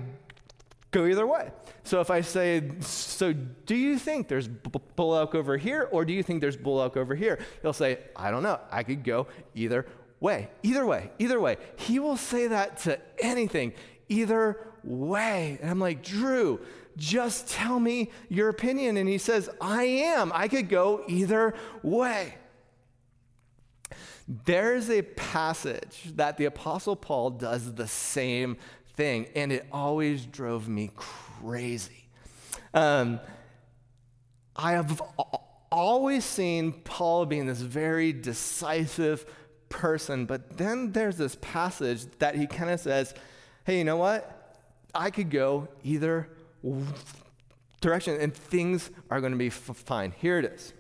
go 0.92 1.06
either 1.06 1.28
way. 1.28 1.52
So 1.84 2.00
if 2.00 2.10
I 2.10 2.22
say, 2.22 2.72
So 2.80 3.34
do 3.34 3.76
you 3.76 3.98
think 3.98 4.28
there's 4.28 4.48
bull 4.48 5.16
elk 5.16 5.36
over 5.36 5.58
here, 5.58 5.90
or 5.92 6.06
do 6.06 6.14
you 6.14 6.24
think 6.24 6.40
there's 6.42 6.56
bull 6.56 6.82
elk 6.82 6.96
over 6.96 7.16
here? 7.16 7.40
He'll 7.62 7.74
say, 7.74 8.00
I 8.16 8.32
don't 8.32 8.44
know, 8.44 8.60
I 8.72 8.84
could 8.84 9.04
go 9.04 9.28
either 9.54 9.86
way. 10.20 10.50
Either 10.64 10.86
way, 10.86 11.12
either 11.20 11.40
way. 11.40 11.58
He 11.76 12.00
will 12.00 12.18
say 12.18 12.48
that 12.48 12.78
to 12.80 13.00
anything, 13.20 13.74
either 14.08 14.58
way. 14.84 15.58
And 15.62 15.70
I'm 15.70 15.80
like, 15.80 16.04
Drew, 16.04 16.62
just 16.96 17.50
tell 17.50 17.80
me 17.80 18.12
your 18.30 18.50
opinion. 18.50 18.98
And 18.98 19.10
he 19.10 19.18
says, 19.18 19.50
I 19.60 19.84
am. 19.84 20.32
I 20.34 20.48
could 20.48 20.70
go 20.70 21.04
either 21.08 21.54
way. 21.82 22.36
There's 24.28 24.90
a 24.90 25.02
passage 25.02 26.14
that 26.16 26.38
the 26.38 26.46
Apostle 26.46 26.96
Paul 26.96 27.32
does 27.32 27.74
the 27.74 27.88
same 27.88 28.58
thing, 28.96 29.28
and 29.36 29.52
it 29.52 29.66
always 29.72 30.26
drove 30.26 30.68
me 30.70 30.92
crazy. 30.96 32.08
Um, 32.74 33.20
I 34.56 34.74
have 34.74 35.02
always 35.72 36.24
seen 36.24 36.72
Paul 36.72 37.26
being 37.26 37.48
this 37.48 37.60
very 37.60 38.14
decisive 38.14 39.26
person, 39.70 40.26
but 40.26 40.58
then 40.58 40.92
there's 40.92 41.18
this 41.18 41.36
passage 41.42 42.06
that 42.20 42.36
he 42.36 42.48
kind 42.48 42.70
of 42.70 42.80
says, 42.80 43.14
hey, 43.66 43.80
you 43.80 43.84
know 43.84 43.98
what? 43.98 44.58
I 44.96 45.10
could 45.10 45.32
go 45.32 45.68
either 45.84 46.30
direction, 47.82 48.22
and 48.22 48.34
things 48.34 48.92
are 49.10 49.20
going 49.20 49.34
to 49.34 49.38
be 49.38 49.48
f- 49.48 49.54
fine. 49.54 50.14
Here 50.18 50.40
it 50.40 50.46
is. 50.46 50.74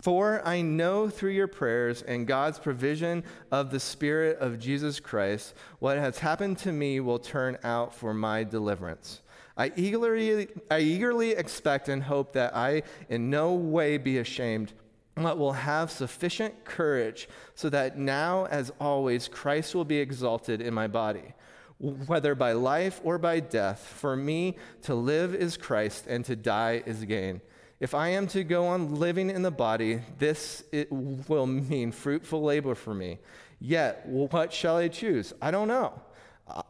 For 0.00 0.40
I 0.46 0.62
know 0.62 1.10
through 1.10 1.32
your 1.32 1.46
prayers 1.46 2.00
and 2.00 2.26
God's 2.26 2.58
provision 2.58 3.22
of 3.50 3.70
the 3.70 3.80
Spirit 3.80 4.38
of 4.38 4.58
Jesus 4.58 4.98
Christ, 4.98 5.54
what 5.78 5.98
has 5.98 6.18
happened 6.18 6.56
to 6.58 6.72
me 6.72 7.00
will 7.00 7.18
turn 7.18 7.58
out 7.64 7.94
for 7.94 8.14
my 8.14 8.42
deliverance. 8.44 9.20
I 9.58 9.72
eagerly, 9.76 10.48
I 10.70 10.78
eagerly 10.78 11.32
expect 11.32 11.90
and 11.90 12.02
hope 12.02 12.32
that 12.32 12.56
I 12.56 12.82
in 13.10 13.28
no 13.28 13.52
way 13.52 13.98
be 13.98 14.18
ashamed, 14.18 14.72
but 15.16 15.36
will 15.36 15.52
have 15.52 15.90
sufficient 15.90 16.64
courage 16.64 17.28
so 17.54 17.68
that 17.68 17.98
now, 17.98 18.46
as 18.46 18.72
always, 18.80 19.28
Christ 19.28 19.74
will 19.74 19.84
be 19.84 19.98
exalted 19.98 20.62
in 20.62 20.72
my 20.72 20.86
body. 20.86 21.34
Whether 21.78 22.34
by 22.34 22.52
life 22.52 23.02
or 23.04 23.18
by 23.18 23.40
death, 23.40 23.86
for 23.98 24.16
me 24.16 24.56
to 24.82 24.94
live 24.94 25.34
is 25.34 25.58
Christ 25.58 26.06
and 26.06 26.24
to 26.24 26.36
die 26.36 26.82
is 26.86 27.04
gain. 27.04 27.42
If 27.80 27.94
I 27.94 28.08
am 28.08 28.26
to 28.28 28.44
go 28.44 28.66
on 28.66 28.96
living 28.96 29.30
in 29.30 29.40
the 29.40 29.50
body, 29.50 30.02
this 30.18 30.62
will 30.90 31.46
mean 31.46 31.92
fruitful 31.92 32.42
labor 32.42 32.74
for 32.74 32.94
me. 32.94 33.18
Yet, 33.58 34.06
what 34.06 34.52
shall 34.52 34.76
I 34.76 34.88
choose? 34.88 35.32
I 35.40 35.50
don't 35.50 35.66
know. 35.66 36.00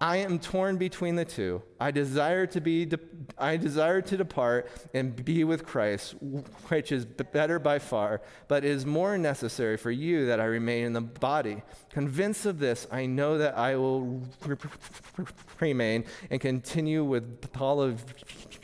I 0.00 0.18
am 0.18 0.38
torn 0.38 0.76
between 0.76 1.16
the 1.16 1.24
two. 1.24 1.62
I 1.78 1.90
desire 1.90 2.46
to 2.48 2.60
be 2.60 2.84
de- 2.84 2.98
I 3.38 3.56
desire 3.56 4.02
to 4.02 4.16
depart 4.16 4.70
and 4.92 5.24
be 5.24 5.44
with 5.44 5.64
Christ, 5.64 6.14
which 6.68 6.92
is 6.92 7.04
better 7.04 7.58
by 7.58 7.78
far, 7.78 8.20
but 8.48 8.64
it 8.64 8.70
is 8.70 8.84
more 8.84 9.16
necessary 9.16 9.76
for 9.76 9.90
you 9.90 10.26
that 10.26 10.40
I 10.40 10.44
remain 10.44 10.84
in 10.84 10.92
the 10.92 11.00
body. 11.00 11.62
Convinced 11.90 12.46
of 12.46 12.58
this, 12.58 12.86
I 12.90 13.06
know 13.06 13.38
that 13.38 13.56
I 13.56 13.76
will 13.76 14.22
remain 15.60 16.04
and 16.30 16.40
continue 16.40 17.04
with 17.04 17.48
all 17.58 17.80
of 17.80 18.04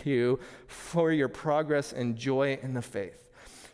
you 0.05 0.39
for 0.67 1.13
your 1.13 1.29
progress 1.29 1.93
and 1.93 2.17
joy 2.17 2.59
in 2.63 2.75
the 2.75 2.83
faith, 2.83 3.29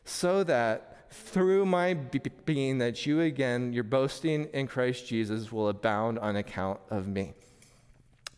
so 0.04 0.44
that 0.44 0.91
through 1.12 1.66
my 1.66 1.94
being 1.94 2.78
that 2.78 3.06
you 3.06 3.20
again, 3.20 3.72
your 3.72 3.84
boasting 3.84 4.48
in 4.52 4.66
Christ 4.66 5.06
Jesus 5.06 5.52
will 5.52 5.68
abound 5.68 6.18
on 6.18 6.36
account 6.36 6.80
of 6.90 7.06
me. 7.06 7.34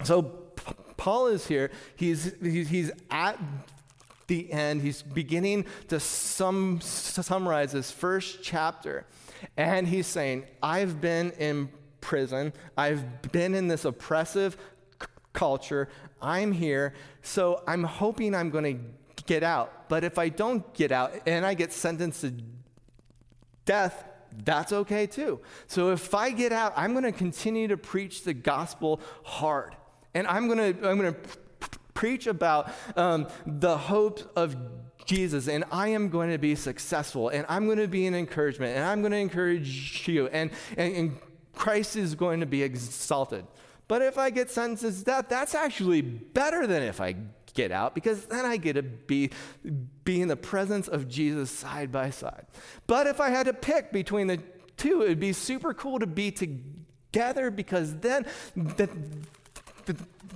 So 0.03 0.23
Paul 0.97 1.29
is 1.29 1.47
here. 1.47 1.71
He's, 1.97 2.35
he's, 2.43 2.69
he's 2.69 2.91
at 3.11 3.39
the 4.27 4.53
end. 4.53 4.83
He's 4.83 5.03
beginning 5.03 5.67
to 5.89 6.01
sum, 6.01 6.81
summarize 6.81 7.73
this 7.73 7.91
first 7.91 8.43
chapter. 8.43 9.07
And 9.57 9.87
he's 9.87 10.07
saying, 10.07 10.47
I've 10.63 11.01
been 11.01 11.31
in 11.33 11.69
prison. 12.01 12.53
I've 12.77 13.33
been 13.33 13.55
in 13.55 13.69
this 13.69 13.85
oppressive 13.85 14.57
c- 15.01 15.07
culture. 15.33 15.89
I'm 16.21 16.53
here. 16.53 16.95
So 17.23 17.63
I'm 17.67 17.85
hoping 17.85 18.35
I'm 18.35 18.51
going 18.51 18.79
to 18.79 18.85
get 19.27 19.43
out. 19.43 19.89
But 19.89 20.05
if 20.05 20.19
I 20.19 20.29
don't 20.29 20.73
get 20.75 20.91
out 20.93 21.13
and 21.27 21.45
I 21.45 21.55
get 21.55 21.73
sentenced 21.73 22.23
to 22.23 22.33
death, 23.65 24.05
that's 24.45 24.73
okay 24.73 25.07
too. 25.07 25.41
So 25.67 25.91
if 25.91 26.15
I 26.15 26.31
get 26.31 26.53
out, 26.53 26.73
I'm 26.77 26.93
going 26.93 27.05
to 27.05 27.13
continue 27.13 27.69
to 27.69 27.77
preach 27.77 28.25
the 28.25 28.35
gospel 28.35 29.01
hard. 29.23 29.77
And 30.15 30.27
I'm 30.27 30.49
going 30.49 30.75
to 30.75 30.89
I'm 30.89 30.99
going 30.99 31.15
to 31.15 31.21
preach 31.95 32.27
about 32.27 32.71
um, 32.97 33.29
the 33.47 33.77
hope 33.77 34.33
of 34.37 34.57
Jesus, 35.07 35.49
and 35.49 35.65
I 35.71 35.89
am 35.89 36.09
going 36.09 36.31
to 36.31 36.39
be 36.39 36.55
successful, 36.55 37.29
and 37.29 37.47
I'm 37.49 37.67
going 37.67 37.79
to 37.79 37.89
be 37.89 38.07
an 38.07 38.15
encouragement, 38.15 38.77
and 38.77 38.85
I'm 38.85 39.01
going 39.01 39.13
to 39.13 39.19
encourage 39.19 40.09
you, 40.09 40.29
and, 40.29 40.51
and, 40.77 40.97
and 40.97 41.19
Christ 41.55 41.97
is 41.97 42.15
going 42.15 42.41
to 42.41 42.47
be 42.47 42.63
exalted. 42.63 43.47
But 43.87 44.03
if 44.03 44.17
I 44.17 44.31
get 44.31 44.51
sentenced 44.51 44.99
to 44.99 45.05
death, 45.05 45.27
that's 45.29 45.55
actually 45.55 46.01
better 46.01 46.67
than 46.67 46.83
if 46.83 47.01
I 47.01 47.17
get 47.55 47.73
out 47.73 47.95
because 47.95 48.27
then 48.27 48.45
I 48.45 48.57
get 48.57 48.75
to 48.75 48.83
be, 48.83 49.31
be 50.05 50.21
in 50.21 50.29
the 50.29 50.37
presence 50.37 50.89
of 50.89 51.09
Jesus 51.09 51.51
side 51.51 51.91
by 51.91 52.11
side. 52.11 52.47
But 52.87 53.07
if 53.07 53.21
I 53.21 53.31
had 53.31 53.47
to 53.47 53.55
pick 53.55 53.93
between 53.93 54.27
the 54.27 54.41
two, 54.77 55.03
it 55.03 55.09
would 55.09 55.21
be 55.21 55.33
super 55.33 55.73
cool 55.73 55.99
to 56.01 56.07
be 56.07 56.31
together 56.31 57.51
because 57.51 57.97
then 57.99 58.27
the, 58.57 58.89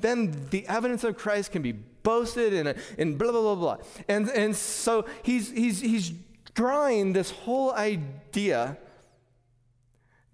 then 0.01 0.47
the 0.51 0.67
evidence 0.69 1.05
of 1.05 1.17
Christ 1.17 1.53
can 1.53 1.63
be 1.63 1.73
boasted 1.73 2.55
and, 2.55 2.75
and 2.97 3.19
blah, 3.19 3.33
blah, 3.33 3.41
blah, 3.41 3.55
blah. 3.55 3.77
And, 4.09 4.29
and 4.31 4.57
so 4.57 5.05
he's, 5.23 5.51
he's, 5.51 5.81
he's 5.81 6.13
drawing 6.55 7.13
this 7.13 7.31
whole 7.31 7.73
idea 7.73 8.79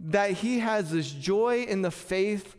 that 0.00 0.32
he 0.32 0.58
has 0.58 0.90
this 0.90 1.10
joy 1.10 1.62
in 1.62 1.82
the 1.82 1.90
faith 1.90 2.56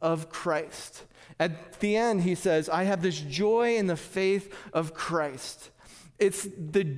of 0.00 0.28
Christ. 0.30 1.04
At 1.38 1.80
the 1.80 1.96
end, 1.96 2.22
he 2.22 2.34
says, 2.34 2.68
I 2.68 2.84
have 2.84 3.02
this 3.02 3.18
joy 3.18 3.76
in 3.76 3.86
the 3.86 3.96
faith 3.96 4.54
of 4.72 4.94
Christ. 4.94 5.70
It's 6.18 6.44
the 6.44 6.96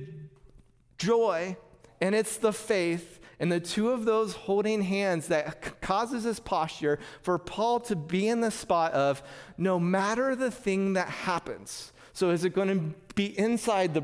joy 0.97 1.57
and 1.99 2.13
it's 2.13 2.37
the 2.37 2.53
faith 2.53 3.19
and 3.39 3.51
the 3.51 3.59
two 3.59 3.89
of 3.89 4.05
those 4.05 4.33
holding 4.33 4.81
hands 4.81 5.27
that 5.27 5.81
causes 5.81 6.23
this 6.23 6.39
posture 6.39 6.99
for 7.21 7.37
Paul 7.37 7.79
to 7.81 7.95
be 7.95 8.27
in 8.27 8.41
the 8.41 8.51
spot 8.51 8.93
of 8.93 9.21
no 9.57 9.79
matter 9.79 10.35
the 10.35 10.51
thing 10.51 10.93
that 10.93 11.07
happens. 11.07 11.93
So, 12.13 12.31
is 12.31 12.45
it 12.45 12.55
going 12.55 12.67
to 12.69 12.95
be 13.13 13.37
inside 13.37 13.93
the 13.93 14.03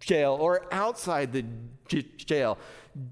jail 0.00 0.36
or 0.40 0.72
outside 0.72 1.32
the 1.32 1.44
j- 1.88 2.06
jail? 2.16 2.58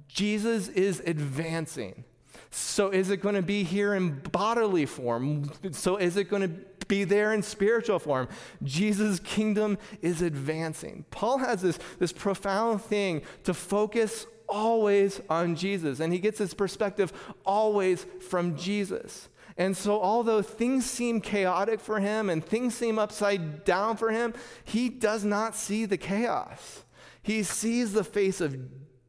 Jesus 0.07 0.69
is 0.69 1.03
advancing. 1.05 2.05
So, 2.51 2.91
is 2.91 3.11
it 3.11 3.19
going 3.19 3.35
to 3.35 3.43
be 3.43 3.63
here 3.63 3.95
in 3.95 4.21
bodily 4.33 4.87
form? 4.87 5.51
So, 5.73 5.97
is 5.97 6.17
it 6.17 6.25
going 6.25 6.43
to 6.43 6.87
be 6.87 7.05
there 7.05 7.33
in 7.35 7.43
spiritual 7.43 7.99
form? 7.99 8.29
Jesus' 8.63 9.21
kingdom 9.21 9.79
is 10.01 10.23
advancing. 10.23 11.05
Paul 11.11 11.39
has 11.39 11.61
this, 11.63 11.79
this 11.99 12.13
profound 12.13 12.83
thing 12.83 13.23
to 13.45 13.53
focus 13.53 14.27
always 14.49 15.21
on 15.29 15.57
Jesus, 15.57 16.01
and 16.01 16.13
he 16.13 16.19
gets 16.19 16.39
his 16.39 16.55
perspective 16.55 17.13
always 17.45 18.07
from 18.21 18.57
Jesus. 18.57 19.29
And 19.59 19.77
so, 19.77 20.01
although 20.01 20.41
things 20.41 20.87
seem 20.87 21.21
chaotic 21.21 21.81
for 21.81 21.99
him 21.99 22.31
and 22.31 22.45
things 22.45 22.75
seem 22.75 22.99
upside 22.99 23.65
down 23.65 23.97
for 23.97 24.11
him, 24.11 24.33
he 24.65 24.89
does 24.89 25.25
not 25.25 25.57
see 25.57 25.85
the 25.85 25.97
chaos. 25.97 26.85
He 27.23 27.43
sees 27.43 27.93
the 27.93 28.05
face 28.05 28.41
of 28.41 28.57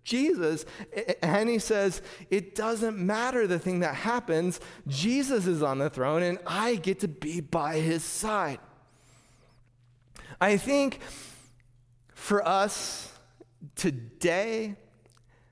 Jesus, 0.04 0.66
and 1.22 1.50
he 1.50 1.60
says, 1.60 2.02
It 2.30 2.56
doesn't 2.56 2.98
matter 2.98 3.46
the 3.48 3.60
thing 3.60 3.82
that 3.82 3.96
happens. 3.96 4.60
Jesus 4.88 5.46
is 5.46 5.62
on 5.62 5.78
the 5.78 5.90
throne, 5.90 6.24
and 6.24 6.40
I 6.48 6.76
get 6.76 7.00
to 7.02 7.08
be 7.08 7.42
by 7.42 7.80
his 7.80 8.04
side. 8.04 8.60
I 10.42 10.58
think 10.58 11.00
for 12.14 12.48
us 12.48 13.12
today, 13.76 14.76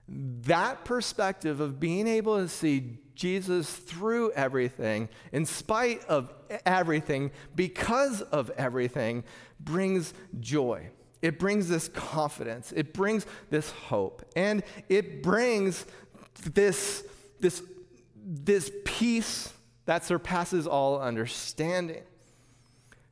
that 0.07 0.85
perspective 0.85 1.59
of 1.59 1.79
being 1.79 2.07
able 2.07 2.37
to 2.37 2.47
see 2.47 2.99
Jesus 3.13 3.73
through 3.73 4.31
everything, 4.31 5.09
in 5.31 5.45
spite 5.45 6.05
of 6.05 6.31
everything, 6.65 7.31
because 7.55 8.21
of 8.21 8.49
everything, 8.51 9.23
brings 9.59 10.13
joy. 10.39 10.89
It 11.21 11.39
brings 11.39 11.67
this 11.67 11.87
confidence. 11.89 12.73
It 12.75 12.93
brings 12.93 13.25
this 13.49 13.71
hope. 13.71 14.23
And 14.35 14.63
it 14.89 15.23
brings 15.23 15.85
this, 16.43 17.03
this, 17.39 17.63
this 18.25 18.71
peace 18.85 19.51
that 19.85 20.05
surpasses 20.05 20.67
all 20.67 20.99
understanding. 20.99 22.03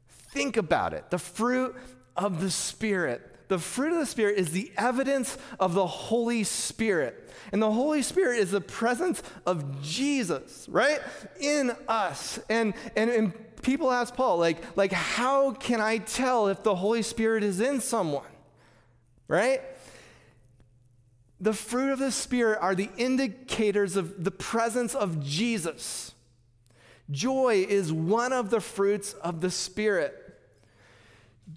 Think 0.09 0.57
about 0.57 0.93
it 0.93 1.09
the 1.09 1.17
fruit 1.17 1.75
of 2.15 2.41
the 2.41 2.51
Spirit 2.51 3.35
the 3.47 3.59
fruit 3.59 3.93
of 3.93 3.99
the 3.99 4.05
Spirit 4.05 4.37
is 4.37 4.51
the 4.51 4.71
evidence 4.77 5.37
of 5.59 5.73
the 5.73 5.85
Holy 5.85 6.43
Spirit. 6.43 7.29
And 7.51 7.61
the 7.61 7.71
Holy 7.71 8.01
Spirit 8.01 8.39
is 8.39 8.51
the 8.51 8.61
presence 8.61 9.21
of 9.45 9.81
Jesus, 9.81 10.67
right? 10.69 10.99
In 11.39 11.71
us. 11.87 12.39
And, 12.49 12.73
and, 12.95 13.09
and 13.09 13.33
people 13.65 13.91
ask 13.91 14.15
Paul, 14.15 14.38
like, 14.38 14.78
like, 14.78 14.91
how 14.91 15.51
can 15.51 15.82
I 15.82 15.97
tell 15.97 16.47
if 16.47 16.62
the 16.62 16.75
Holy 16.75 17.01
Spirit 17.01 17.43
is 17.43 17.60
in 17.60 17.82
someone? 17.82 18.23
Right? 19.28 19.62
The 21.41 21.54
fruit 21.54 21.91
of 21.91 21.99
the 21.99 22.12
Spirit 22.12 22.60
are 22.62 22.75
the 22.75 22.89
indicators 22.95 23.95
of 23.95 24.23
the 24.23 24.32
presence 24.32 24.93
of 24.93 25.23
Jesus. 25.23 26.13
Joy 27.10 27.65
is 27.67 27.91
one 27.91 28.34
of 28.34 28.51
the 28.51 28.62
fruits 28.62 29.13
of 29.13 29.41
the 29.41 29.49
Spirit. 29.49 30.21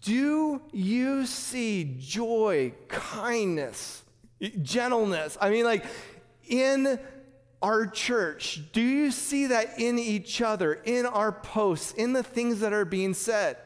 Do 0.03 0.63
you 0.73 1.27
see 1.27 1.97
joy, 1.99 2.73
kindness, 2.89 4.03
gentleness? 4.63 5.37
I 5.41 5.51
mean, 5.51 5.65
like 5.65 5.85
in 6.49 6.99
our 7.61 7.87
church, 7.87 8.63
do 8.73 8.81
you 8.81 9.11
see 9.11 9.47
that 9.47 9.79
in 9.79 9.99
each 9.99 10.41
other, 10.41 10.75
in 10.75 11.07
our 11.07 11.33
posts, 11.33 11.93
in 11.93 12.13
the 12.13 12.23
things 12.23 12.61
that 12.61 12.73
are 12.73 12.85
being 12.85 13.15
said? 13.15 13.57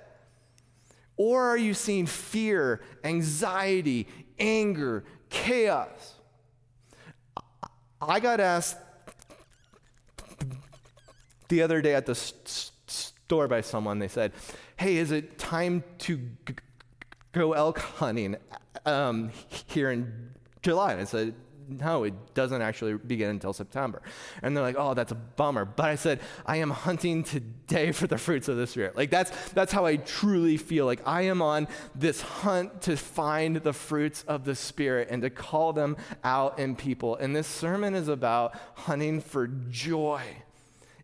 Or 1.16 1.42
are 1.44 1.56
you 1.56 1.74
seeing 1.74 2.06
fear, 2.06 2.80
anxiety, 3.04 4.08
anger, 4.38 5.04
chaos? 5.28 6.14
I 8.00 8.18
got 8.18 8.40
asked 8.40 8.78
the 11.48 11.62
other 11.62 11.82
day 11.82 11.94
at 11.94 12.06
the 12.06 12.14
store 12.14 13.46
by 13.46 13.60
someone. 13.60 13.98
They 13.98 14.08
said, 14.08 14.32
Hey, 14.76 14.96
is 14.96 15.12
it 15.12 15.38
time 15.38 15.84
to 15.98 16.18
go 17.32 17.52
elk 17.52 17.78
hunting 17.78 18.36
um, 18.86 19.30
here 19.66 19.90
in 19.90 20.30
July? 20.62 20.92
And 20.92 21.02
I 21.02 21.04
said, 21.04 21.34
no, 21.78 22.04
it 22.04 22.34
doesn't 22.34 22.62
actually 22.62 22.94
begin 22.94 23.30
until 23.30 23.52
September. 23.52 24.02
And 24.42 24.56
they're 24.56 24.64
like, 24.64 24.76
oh, 24.78 24.94
that's 24.94 25.12
a 25.12 25.16
bummer. 25.16 25.64
But 25.64 25.86
I 25.86 25.94
said, 25.94 26.20
I 26.46 26.56
am 26.56 26.70
hunting 26.70 27.24
today 27.24 27.92
for 27.92 28.06
the 28.06 28.18
fruits 28.18 28.48
of 28.48 28.56
the 28.56 28.66
Spirit. 28.66 28.96
Like 28.96 29.10
that's 29.10 29.30
that's 29.52 29.72
how 29.72 29.86
I 29.86 29.96
truly 29.96 30.56
feel. 30.56 30.86
Like 30.86 31.06
I 31.06 31.22
am 31.22 31.42
on 31.42 31.68
this 31.94 32.20
hunt 32.20 32.82
to 32.82 32.96
find 32.96 33.56
the 33.56 33.72
fruits 33.72 34.24
of 34.28 34.44
the 34.44 34.54
Spirit 34.54 35.08
and 35.10 35.22
to 35.22 35.30
call 35.30 35.72
them 35.72 35.96
out 36.24 36.58
in 36.58 36.76
people. 36.76 37.16
And 37.16 37.34
this 37.34 37.46
sermon 37.46 37.94
is 37.94 38.08
about 38.08 38.58
hunting 38.74 39.20
for 39.20 39.46
joy. 39.46 40.22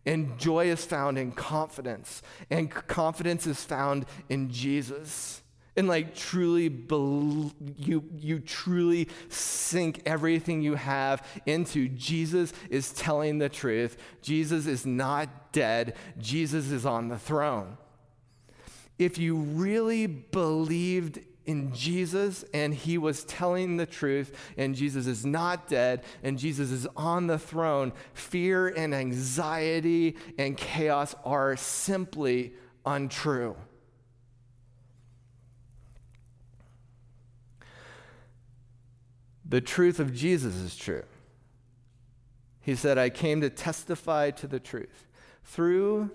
And 0.05 0.39
joy 0.39 0.69
is 0.69 0.85
found 0.85 1.17
in 1.17 1.31
confidence. 1.33 2.21
And 2.49 2.71
confidence 2.71 3.45
is 3.45 3.63
found 3.63 4.05
in 4.29 4.49
Jesus 4.49 5.41
and 5.79 5.87
like 5.87 6.13
truly 6.13 6.67
be- 6.67 7.53
you 7.77 8.03
you 8.17 8.39
truly 8.39 9.07
sink 9.29 10.01
everything 10.05 10.61
you 10.61 10.75
have 10.75 11.25
into 11.45 11.87
Jesus 11.87 12.51
is 12.69 12.91
telling 12.91 13.37
the 13.37 13.47
truth. 13.47 13.95
Jesus 14.21 14.67
is 14.67 14.85
not 14.85 15.53
dead. 15.53 15.95
Jesus 16.17 16.69
is 16.69 16.85
on 16.85 17.07
the 17.07 17.17
throne. 17.17 17.77
If 18.97 19.17
you 19.17 19.37
really 19.37 20.05
believed 20.05 21.19
in 21.45 21.73
Jesus 21.73 22.43
and 22.53 22.73
he 22.73 22.97
was 22.97 23.23
telling 23.23 23.77
the 23.77 23.85
truth 23.85 24.37
and 24.57 24.75
Jesus 24.75 25.07
is 25.07 25.25
not 25.25 25.69
dead 25.69 26.03
and 26.23 26.37
Jesus 26.37 26.71
is 26.71 26.87
on 26.97 27.27
the 27.27 27.39
throne, 27.39 27.93
fear 28.13 28.67
and 28.67 28.93
anxiety 28.93 30.17
and 30.37 30.57
chaos 30.57 31.15
are 31.23 31.55
simply 31.55 32.51
untrue. 32.85 33.55
The 39.49 39.61
truth 39.61 39.99
of 39.99 40.13
Jesus 40.13 40.55
is 40.55 40.75
true. 40.75 41.03
He 42.61 42.75
said, 42.75 42.99
I 42.99 43.09
came 43.09 43.41
to 43.41 43.49
testify 43.49 44.29
to 44.31 44.47
the 44.47 44.59
truth. 44.59 45.07
Through 45.43 46.11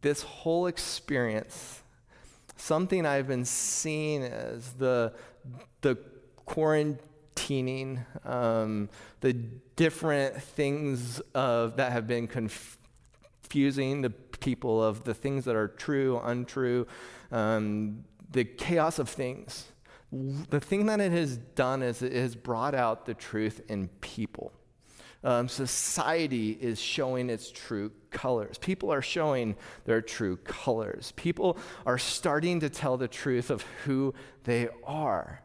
this 0.00 0.22
whole 0.22 0.66
experience, 0.66 1.82
something 2.56 3.04
I've 3.04 3.28
been 3.28 3.44
seeing 3.44 4.22
as 4.22 4.72
the, 4.72 5.12
the 5.82 5.98
quarantining, 6.48 8.06
um, 8.24 8.88
the 9.20 9.34
different 9.34 10.40
things 10.42 11.20
of, 11.34 11.76
that 11.76 11.92
have 11.92 12.06
been 12.06 12.26
confusing 12.26 14.00
the 14.00 14.10
people 14.10 14.82
of 14.82 15.04
the 15.04 15.12
things 15.12 15.44
that 15.44 15.56
are 15.56 15.68
true, 15.68 16.18
untrue, 16.24 16.86
um, 17.30 18.04
the 18.30 18.44
chaos 18.44 18.98
of 18.98 19.10
things 19.10 19.66
the 20.12 20.60
thing 20.60 20.86
that 20.86 21.00
it 21.00 21.12
has 21.12 21.36
done 21.36 21.82
is 21.82 22.02
it 22.02 22.12
has 22.12 22.34
brought 22.34 22.74
out 22.74 23.06
the 23.06 23.14
truth 23.14 23.60
in 23.68 23.88
people. 24.00 24.52
Um, 25.24 25.48
society 25.48 26.52
is 26.52 26.80
showing 26.80 27.30
its 27.30 27.50
true 27.50 27.90
colors. 28.10 28.58
People 28.58 28.92
are 28.92 29.02
showing 29.02 29.56
their 29.84 30.00
true 30.00 30.36
colors. 30.36 31.12
People 31.16 31.58
are 31.84 31.98
starting 31.98 32.60
to 32.60 32.70
tell 32.70 32.96
the 32.96 33.08
truth 33.08 33.50
of 33.50 33.62
who 33.84 34.14
they 34.44 34.68
are 34.84 35.42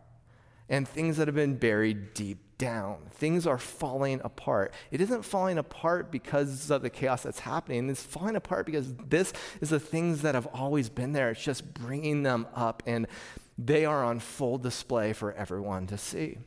and 0.69 0.87
things 0.87 1.17
that 1.17 1.27
have 1.27 1.35
been 1.35 1.55
buried 1.55 2.13
deep 2.13 2.37
down. 2.57 2.99
Things 3.09 3.47
are 3.47 3.57
falling 3.57 4.21
apart. 4.23 4.71
It 4.91 5.01
isn't 5.01 5.23
falling 5.23 5.57
apart 5.57 6.11
because 6.11 6.69
of 6.69 6.83
the 6.83 6.89
chaos 6.91 7.23
that's 7.23 7.39
happening. 7.39 7.89
It's 7.89 8.03
falling 8.03 8.35
apart 8.35 8.67
because 8.67 8.93
this 8.95 9.33
is 9.61 9.71
the 9.71 9.79
things 9.79 10.21
that 10.21 10.35
have 10.35 10.45
always 10.53 10.87
been 10.87 11.11
there. 11.11 11.31
It's 11.31 11.43
just 11.43 11.73
bringing 11.73 12.21
them 12.21 12.45
up 12.53 12.83
and 12.85 13.07
they 13.57 13.85
are 13.85 14.03
on 14.03 14.19
full 14.19 14.57
display 14.57 15.13
for 15.13 15.33
everyone 15.33 15.87
to 15.87 15.97
see. 15.97 16.37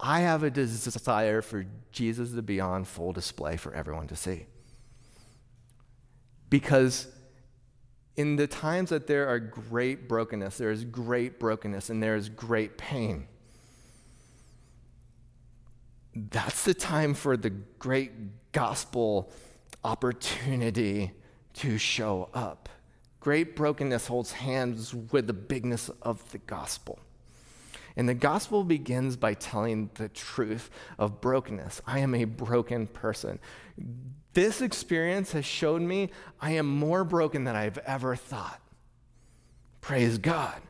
I 0.00 0.20
have 0.20 0.42
a 0.42 0.50
desire 0.50 1.42
for 1.42 1.66
Jesus 1.90 2.32
to 2.32 2.42
be 2.42 2.60
on 2.60 2.84
full 2.84 3.12
display 3.12 3.56
for 3.56 3.74
everyone 3.74 4.06
to 4.08 4.16
see. 4.16 4.46
Because 6.50 7.08
in 8.16 8.36
the 8.36 8.46
times 8.46 8.90
that 8.90 9.06
there 9.06 9.28
are 9.28 9.38
great 9.38 10.08
brokenness, 10.08 10.58
there 10.58 10.70
is 10.70 10.84
great 10.84 11.38
brokenness 11.38 11.90
and 11.90 12.02
there 12.02 12.16
is 12.16 12.28
great 12.28 12.78
pain. 12.78 13.26
That's 16.14 16.64
the 16.64 16.74
time 16.74 17.14
for 17.14 17.36
the 17.36 17.50
great 17.50 18.52
gospel 18.52 19.30
opportunity 19.84 21.12
to 21.54 21.78
show 21.78 22.28
up. 22.34 22.68
Great 23.20 23.56
brokenness 23.56 24.06
holds 24.06 24.32
hands 24.32 24.94
with 24.94 25.26
the 25.26 25.32
bigness 25.32 25.90
of 26.02 26.30
the 26.30 26.38
gospel. 26.38 27.00
And 27.96 28.08
the 28.08 28.14
gospel 28.14 28.62
begins 28.62 29.16
by 29.16 29.34
telling 29.34 29.90
the 29.94 30.08
truth 30.08 30.70
of 30.98 31.20
brokenness. 31.20 31.82
I 31.84 31.98
am 31.98 32.14
a 32.14 32.24
broken 32.24 32.86
person. 32.86 33.40
This 34.34 34.60
experience 34.60 35.32
has 35.32 35.44
shown 35.44 35.88
me 35.88 36.10
I 36.40 36.52
am 36.52 36.66
more 36.66 37.02
broken 37.02 37.42
than 37.42 37.56
I've 37.56 37.78
ever 37.78 38.14
thought. 38.14 38.60
Praise 39.80 40.18
God. 40.18 40.60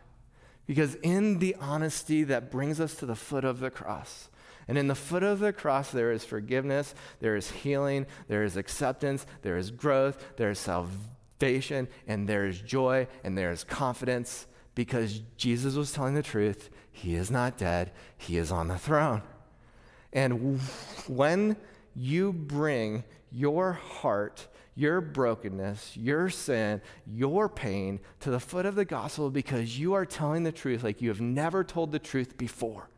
Because 0.66 0.94
in 0.96 1.38
the 1.38 1.54
honesty 1.60 2.24
that 2.24 2.50
brings 2.50 2.80
us 2.80 2.94
to 2.96 3.06
the 3.06 3.14
foot 3.14 3.44
of 3.44 3.60
the 3.60 3.70
cross, 3.70 4.30
and 4.66 4.78
in 4.78 4.86
the 4.86 4.94
foot 4.94 5.22
of 5.22 5.38
the 5.38 5.52
cross, 5.52 5.90
there 5.90 6.12
is 6.12 6.24
forgiveness, 6.24 6.94
there 7.20 7.36
is 7.36 7.50
healing, 7.50 8.06
there 8.28 8.44
is 8.44 8.56
acceptance, 8.56 9.26
there 9.42 9.56
is 9.56 9.70
growth, 9.70 10.22
there 10.36 10.50
is 10.50 10.58
salvation 10.58 11.17
and 11.40 12.28
there 12.28 12.46
is 12.46 12.60
joy 12.60 13.06
and 13.24 13.36
there 13.36 13.50
is 13.50 13.64
confidence 13.64 14.46
because 14.74 15.22
Jesus 15.36 15.74
was 15.74 15.92
telling 15.92 16.14
the 16.14 16.22
truth. 16.22 16.70
He 16.90 17.14
is 17.14 17.30
not 17.30 17.58
dead, 17.58 17.92
He 18.16 18.36
is 18.38 18.52
on 18.52 18.68
the 18.68 18.78
throne. 18.78 19.22
And 20.12 20.60
when 21.06 21.56
you 21.94 22.32
bring 22.32 23.04
your 23.30 23.72
heart, 23.72 24.48
your 24.74 25.00
brokenness, 25.00 25.96
your 25.96 26.30
sin, 26.30 26.80
your 27.06 27.48
pain 27.48 28.00
to 28.20 28.30
the 28.30 28.40
foot 28.40 28.64
of 28.64 28.76
the 28.76 28.84
gospel 28.84 29.30
because 29.30 29.78
you 29.78 29.94
are 29.94 30.06
telling 30.06 30.44
the 30.44 30.52
truth 30.52 30.82
like 30.84 31.02
you 31.02 31.08
have 31.08 31.20
never 31.20 31.64
told 31.64 31.92
the 31.92 31.98
truth 31.98 32.38
before. 32.38 32.88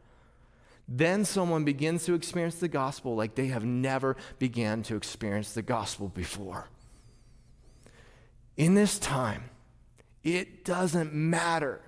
Then 0.86 1.24
someone 1.24 1.64
begins 1.64 2.04
to 2.04 2.14
experience 2.14 2.56
the 2.56 2.68
gospel 2.68 3.14
like 3.14 3.34
they 3.34 3.46
have 3.46 3.64
never 3.64 4.16
began 4.38 4.82
to 4.84 4.96
experience 4.96 5.52
the 5.52 5.62
gospel 5.62 6.08
before 6.08 6.68
in 8.60 8.74
this 8.74 8.98
time, 8.98 9.44
it 10.22 10.66
doesn't 10.66 11.14
matter 11.14 11.80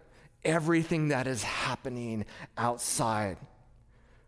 everything 0.42 1.08
that 1.08 1.26
is 1.26 1.42
happening 1.42 2.24
outside. 2.56 3.36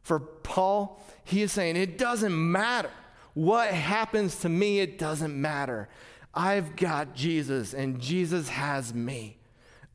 For 0.02 0.20
Paul, 0.20 1.02
he 1.24 1.40
is 1.40 1.52
saying, 1.52 1.76
it 1.76 1.96
doesn't 1.96 2.34
matter 2.34 2.90
what 3.32 3.70
happens 3.70 4.40
to 4.40 4.50
me, 4.50 4.80
it 4.80 4.98
doesn't 4.98 5.34
matter. 5.34 5.88
I've 6.34 6.76
got 6.76 7.14
Jesus, 7.14 7.72
and 7.72 7.98
Jesus 7.98 8.50
has 8.50 8.92
me. 8.92 9.38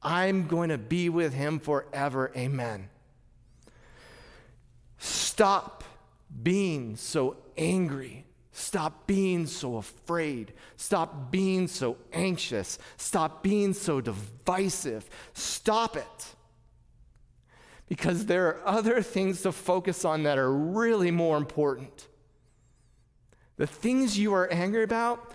I'm 0.02 0.48
going 0.48 0.70
to 0.70 0.80
be 0.80 1.08
with 1.08 1.34
him 1.34 1.60
forever. 1.60 2.32
Amen. 2.36 2.90
Stop 4.98 5.84
being 6.42 6.96
so 6.96 7.38
angry 7.56 8.26
Stop 8.60 9.08
being 9.08 9.46
so 9.46 9.78
afraid. 9.78 10.52
Stop 10.76 11.32
being 11.32 11.66
so 11.66 11.96
anxious. 12.12 12.78
Stop 12.98 13.42
being 13.42 13.74
so 13.74 14.02
divisive. 14.02 15.10
Stop 15.34 15.96
it. 15.96 16.36
Because 17.88 18.26
there 18.26 18.48
are 18.48 18.62
other 18.66 19.02
things 19.02 19.44
to 19.44 19.54
focus 19.54 20.04
on 20.04 20.24
that 20.24 20.38
are 20.38 20.52
really 20.52 21.10
more 21.10 21.38
important. 21.38 22.10
The 23.56 23.66
things 23.66 24.20
you 24.20 24.34
are 24.34 24.52
angry 24.52 24.84
about, 24.84 25.32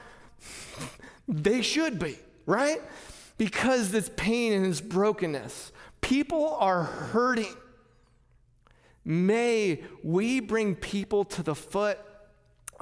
they 1.27 1.63
should 1.63 1.99
be, 1.99 2.19
right? 2.45 2.83
Because 3.39 3.91
this 3.91 4.11
pain 4.17 4.53
and 4.53 4.67
this 4.67 4.83
brokenness, 4.83 5.73
people 6.03 6.57
are 6.61 6.83
hurting. 6.83 7.57
May 9.03 9.83
we 10.03 10.41
bring 10.41 10.75
people 10.75 11.25
to 11.25 11.43
the 11.43 11.55
foot 11.55 11.99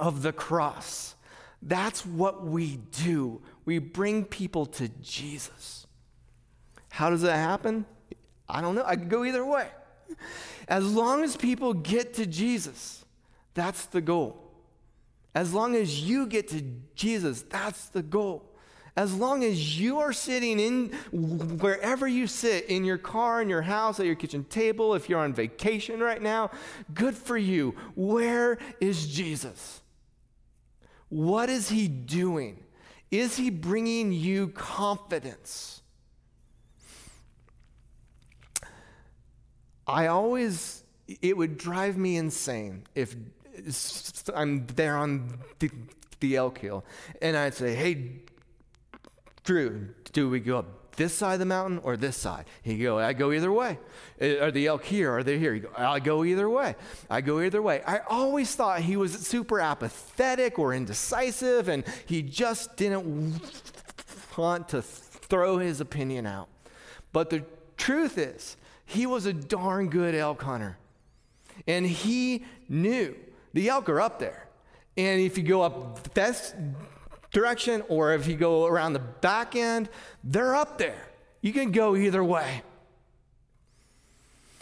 of 0.03 0.21
the 0.21 0.33
cross. 0.33 1.15
That's 1.61 2.05
what 2.05 2.45
we 2.45 2.77
do. 2.91 3.41
We 3.63 3.79
bring 3.79 4.25
people 4.25 4.65
to 4.65 4.89
Jesus. 5.01 5.87
How 6.89 7.09
does 7.09 7.21
that 7.21 7.37
happen? 7.37 7.85
I 8.49 8.59
don't 8.59 8.75
know. 8.75 8.83
I 8.85 8.97
could 8.97 9.07
go 9.09 9.23
either 9.23 9.45
way. 9.45 9.67
As 10.67 10.85
long 10.93 11.23
as 11.23 11.37
people 11.37 11.73
get 11.73 12.15
to 12.15 12.25
Jesus, 12.25 13.05
that's 13.53 13.85
the 13.85 14.01
goal. 14.01 14.51
As 15.33 15.53
long 15.53 15.73
as 15.73 16.01
you 16.01 16.27
get 16.27 16.49
to 16.49 16.61
Jesus, 16.95 17.41
that's 17.43 17.87
the 17.87 18.03
goal. 18.03 18.43
As 18.97 19.15
long 19.15 19.45
as 19.45 19.79
you 19.79 19.99
are 19.99 20.11
sitting 20.11 20.59
in 20.59 20.89
wherever 21.13 22.07
you 22.07 22.27
sit, 22.27 22.65
in 22.65 22.83
your 22.83 22.97
car, 22.97 23.41
in 23.41 23.47
your 23.47 23.61
house, 23.61 24.01
at 24.01 24.05
your 24.05 24.15
kitchen 24.15 24.43
table, 24.43 24.95
if 24.95 25.07
you're 25.07 25.21
on 25.21 25.33
vacation 25.33 26.01
right 26.01 26.21
now, 26.21 26.51
good 26.93 27.15
for 27.15 27.37
you. 27.37 27.73
Where 27.95 28.59
is 28.81 29.07
Jesus? 29.07 29.79
What 31.13 31.47
is 31.47 31.69
he 31.69 31.87
doing? 31.87 32.57
Is 33.11 33.37
he 33.37 33.51
bringing 33.51 34.11
you 34.11 34.47
confidence? 34.47 35.83
I 39.85 40.07
always, 40.07 40.83
it 41.21 41.37
would 41.37 41.59
drive 41.59 41.97
me 41.97 42.17
insane 42.17 42.85
if 42.95 43.15
I'm 44.33 44.65
there 44.65 44.97
on 44.97 45.37
the, 45.59 45.69
the 46.19 46.35
elk 46.35 46.57
hill 46.57 46.83
and 47.21 47.37
I'd 47.37 47.53
say, 47.53 47.75
hey, 47.75 48.13
Drew, 49.43 49.89
do 50.13 50.31
we 50.31 50.39
go 50.39 50.57
up 50.57 50.82
this 50.95 51.13
side 51.13 51.33
of 51.33 51.39
the 51.39 51.45
mountain 51.45 51.79
or 51.83 51.97
this 51.97 52.17
side? 52.17 52.45
He'd 52.61 52.77
go, 52.77 52.99
I 52.99 53.13
go 53.13 53.31
either 53.31 53.51
way. 53.51 53.79
Uh, 54.21 54.45
are 54.45 54.51
the 54.51 54.67
elk 54.67 54.83
here? 54.85 55.11
Are 55.11 55.23
they 55.23 55.39
here? 55.39 55.57
Go, 55.59 55.69
I 55.77 55.99
go 55.99 56.23
either 56.23 56.49
way. 56.49 56.75
I 57.09 57.21
go 57.21 57.41
either 57.41 57.61
way. 57.61 57.81
I 57.85 57.99
always 58.09 58.53
thought 58.55 58.81
he 58.81 58.97
was 58.97 59.13
super 59.13 59.59
apathetic 59.59 60.59
or 60.59 60.73
indecisive 60.73 61.67
and 61.67 61.83
he 62.05 62.21
just 62.21 62.77
didn't 62.77 63.41
want 64.37 64.69
to 64.69 64.81
throw 64.81 65.57
his 65.57 65.81
opinion 65.81 66.25
out. 66.25 66.47
But 67.11 67.29
the 67.29 67.43
truth 67.77 68.17
is, 68.17 68.57
he 68.85 69.05
was 69.05 69.25
a 69.25 69.33
darn 69.33 69.89
good 69.89 70.15
elk 70.15 70.41
hunter. 70.41 70.77
And 71.67 71.85
he 71.85 72.45
knew 72.67 73.15
the 73.53 73.69
elk 73.69 73.89
are 73.89 74.01
up 74.01 74.19
there. 74.19 74.47
And 74.97 75.21
if 75.21 75.37
you 75.37 75.43
go 75.43 75.61
up 75.61 76.13
this 76.13 76.53
direction 77.33 77.83
or 77.89 78.13
if 78.13 78.27
you 78.27 78.35
go 78.35 78.65
around 78.65 78.93
the 78.93 78.99
back 78.99 79.55
end, 79.55 79.89
they're 80.23 80.55
up 80.55 80.77
there. 80.77 81.09
You 81.41 81.51
can 81.51 81.71
go 81.71 81.95
either 81.95 82.23
way. 82.23 82.61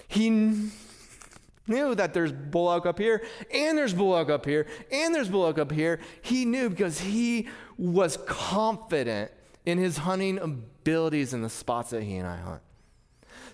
He 0.07 0.29
knew 0.29 1.95
that 1.95 2.13
there's 2.13 2.31
bull 2.34 2.71
elk 2.71 2.86
up 2.86 2.97
here, 2.97 3.23
and 3.53 3.77
there's 3.77 3.93
bull 3.93 4.17
elk 4.17 4.29
up 4.29 4.45
here, 4.45 4.67
and 4.91 5.13
there's 5.13 5.29
bull 5.29 5.45
elk 5.45 5.60
up 5.60 5.71
here. 5.71 5.99
He 6.21 6.43
knew 6.43 6.69
because 6.69 6.99
he 6.99 7.47
was 7.77 8.17
confident 8.25 9.31
in 9.65 9.77
his 9.77 9.97
hunting 9.97 10.39
abilities 10.39 11.34
in 11.34 11.41
the 11.41 11.49
spots 11.49 11.91
that 11.91 12.03
he 12.03 12.17
and 12.17 12.27
I 12.27 12.38
hunt. 12.38 12.62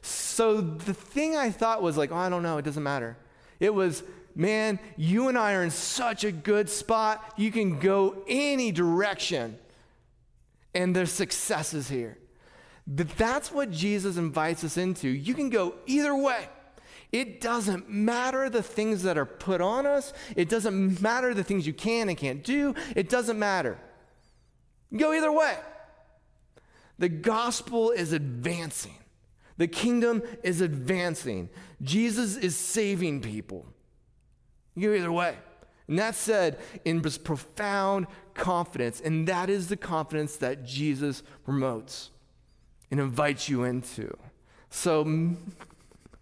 So 0.01 0.61
the 0.61 0.93
thing 0.93 1.35
I 1.35 1.51
thought 1.51 1.81
was 1.81 1.97
like, 1.97 2.11
oh, 2.11 2.15
I 2.15 2.29
don't 2.29 2.43
know, 2.43 2.57
it 2.57 2.65
doesn't 2.65 2.81
matter. 2.81 3.17
It 3.59 3.73
was, 3.73 4.03
man, 4.37 4.79
you 4.95 5.27
and 5.27 5.37
I 5.37 5.53
are 5.53 5.63
in 5.63 5.71
such 5.71 6.23
a 6.23 6.31
good 6.31 6.69
spot. 6.69 7.33
You 7.35 7.51
can 7.51 7.79
go 7.79 8.23
any 8.27 8.71
direction, 8.71 9.57
and 10.73 10.95
there's 10.95 11.11
successes 11.11 11.89
here. 11.89 12.17
But 12.85 13.09
that's 13.17 13.51
what 13.51 13.71
Jesus 13.71 14.15
invites 14.15 14.63
us 14.63 14.77
into. 14.77 15.09
You 15.09 15.33
can 15.33 15.49
go 15.49 15.75
either 15.87 16.15
way. 16.15 16.47
It 17.11 17.41
doesn't 17.41 17.89
matter 17.89 18.49
the 18.49 18.61
things 18.61 19.03
that 19.03 19.17
are 19.17 19.25
put 19.25 19.59
on 19.59 19.85
us. 19.85 20.13
It 20.35 20.49
doesn't 20.49 21.01
matter 21.01 21.33
the 21.33 21.43
things 21.43 21.65
you 21.65 21.73
can 21.73 22.07
and 22.07 22.17
can't 22.17 22.43
do. 22.43 22.75
It 22.95 23.09
doesn't 23.09 23.39
matter. 23.39 23.79
Go 24.95 25.13
either 25.13 25.31
way. 25.31 25.57
The 26.99 27.09
gospel 27.09 27.91
is 27.91 28.13
advancing. 28.13 28.95
The 29.57 29.67
kingdom 29.67 30.21
is 30.43 30.61
advancing. 30.61 31.49
Jesus 31.81 32.37
is 32.37 32.55
saving 32.55 33.21
people. 33.21 33.65
You 34.77 34.89
go 34.89 34.95
either 34.95 35.11
way. 35.11 35.35
And 35.87 35.99
that 35.99 36.15
said 36.15 36.59
in 36.85 37.01
this 37.01 37.17
profound 37.17 38.07
confidence, 38.33 39.01
and 39.01 39.27
that 39.27 39.49
is 39.49 39.67
the 39.67 39.77
confidence 39.77 40.37
that 40.37 40.63
Jesus 40.63 41.23
promotes 41.43 42.11
and 42.91 42.99
invites 42.99 43.49
you 43.49 43.63
into. 43.63 44.15
So 44.69 45.03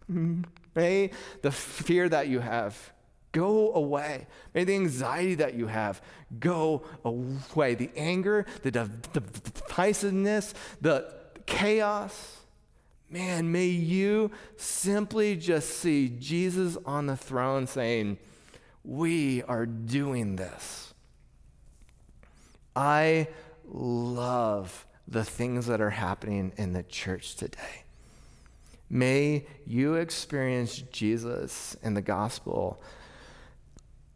may 0.08 1.12
the 1.42 1.52
fear 1.52 2.10
that 2.10 2.28
you 2.28 2.40
have 2.40 2.94
go 3.32 3.74
away. 3.74 4.28
May 4.54 4.64
the 4.64 4.76
anxiety 4.76 5.36
that 5.36 5.56
you 5.56 5.68
have 5.68 6.02
go 6.40 6.84
away. 7.04 7.76
The 7.76 7.90
anger, 7.98 8.46
the 8.62 8.72
divisiveness, 8.72 10.54
the 10.80 11.14
chaos 11.46 12.36
Man, 13.10 13.52
may 13.52 13.68
you 13.68 14.32
simply 14.58 15.36
just 15.36 15.70
see 15.70 16.10
Jesus 16.10 16.78
on 16.86 17.06
the 17.06 17.16
throne 17.16 17.68
saying, 17.68 18.18
We 18.86 19.42
are 19.44 19.66
doing 19.66 20.36
this. 20.36 20.94
I 22.76 23.30
love 23.68 24.86
the 25.08 25.24
things 25.24 25.66
that 25.68 25.82
are 25.82 25.90
happening 25.90 26.52
in 26.58 26.74
the 26.74 26.84
church 26.84 27.36
today. 27.36 27.84
May 28.90 29.48
you 29.66 29.96
experience 29.96 30.78
Jesus 30.92 31.76
and 31.82 31.98
the 31.98 32.02
gospel 32.04 32.82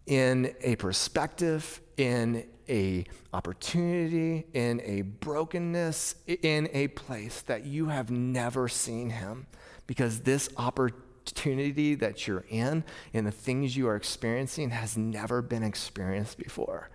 in 0.05 0.53
a 0.61 0.75
perspective, 0.75 1.81
in 1.97 2.45
a 2.67 3.05
opportunity, 3.33 4.45
in 4.53 4.81
a 4.85 5.01
brokenness, 5.01 6.15
in 6.27 6.69
a 6.73 6.89
place 6.89 7.41
that 7.43 7.65
you 7.65 7.87
have 7.87 8.11
never 8.11 8.67
seen 8.67 9.09
him. 9.09 9.47
Because 9.87 10.19
this 10.19 10.49
opportunity 10.57 11.08
that 11.25 12.27
you're 12.27 12.45
in 12.49 12.83
and 13.13 13.27
the 13.27 13.31
things 13.31 13.77
you 13.77 13.87
are 13.87 13.95
experiencing 13.95 14.71
has 14.71 14.97
never 14.97 15.41
been 15.41 15.63
experienced 15.63 16.37
before. 16.37 16.89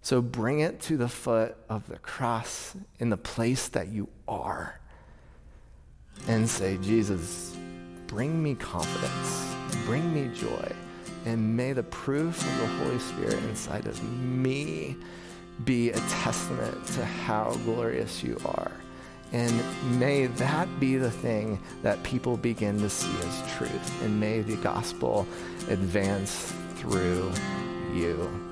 So 0.00 0.20
bring 0.20 0.60
it 0.60 0.80
to 0.82 0.96
the 0.96 1.08
foot 1.08 1.56
of 1.68 1.86
the 1.88 1.98
cross 1.98 2.74
in 2.98 3.10
the 3.10 3.16
place 3.16 3.68
that 3.68 3.88
you 3.88 4.08
are 4.26 4.80
and 6.26 6.48
say, 6.48 6.78
Jesus, 6.78 7.56
bring 8.06 8.42
me 8.42 8.54
confidence, 8.54 9.54
bring 9.86 10.12
me 10.12 10.34
joy. 10.34 10.72
And 11.24 11.56
may 11.56 11.72
the 11.72 11.84
proof 11.84 12.40
of 12.40 12.58
the 12.58 12.66
Holy 12.66 12.98
Spirit 12.98 13.42
inside 13.44 13.86
of 13.86 14.02
me 14.02 14.96
be 15.64 15.90
a 15.90 15.98
testament 15.98 16.84
to 16.88 17.04
how 17.04 17.52
glorious 17.64 18.24
you 18.24 18.36
are. 18.44 18.72
And 19.32 19.98
may 19.98 20.26
that 20.26 20.68
be 20.78 20.96
the 20.96 21.10
thing 21.10 21.58
that 21.82 22.02
people 22.02 22.36
begin 22.36 22.78
to 22.80 22.90
see 22.90 23.12
as 23.26 23.52
truth. 23.56 24.02
And 24.02 24.20
may 24.20 24.42
the 24.42 24.56
gospel 24.56 25.26
advance 25.68 26.52
through 26.76 27.32
you. 27.94 28.51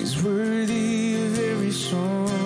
He's 0.00 0.22
worthy 0.22 1.14
of 1.16 1.38
every 1.38 1.70
song. 1.70 2.39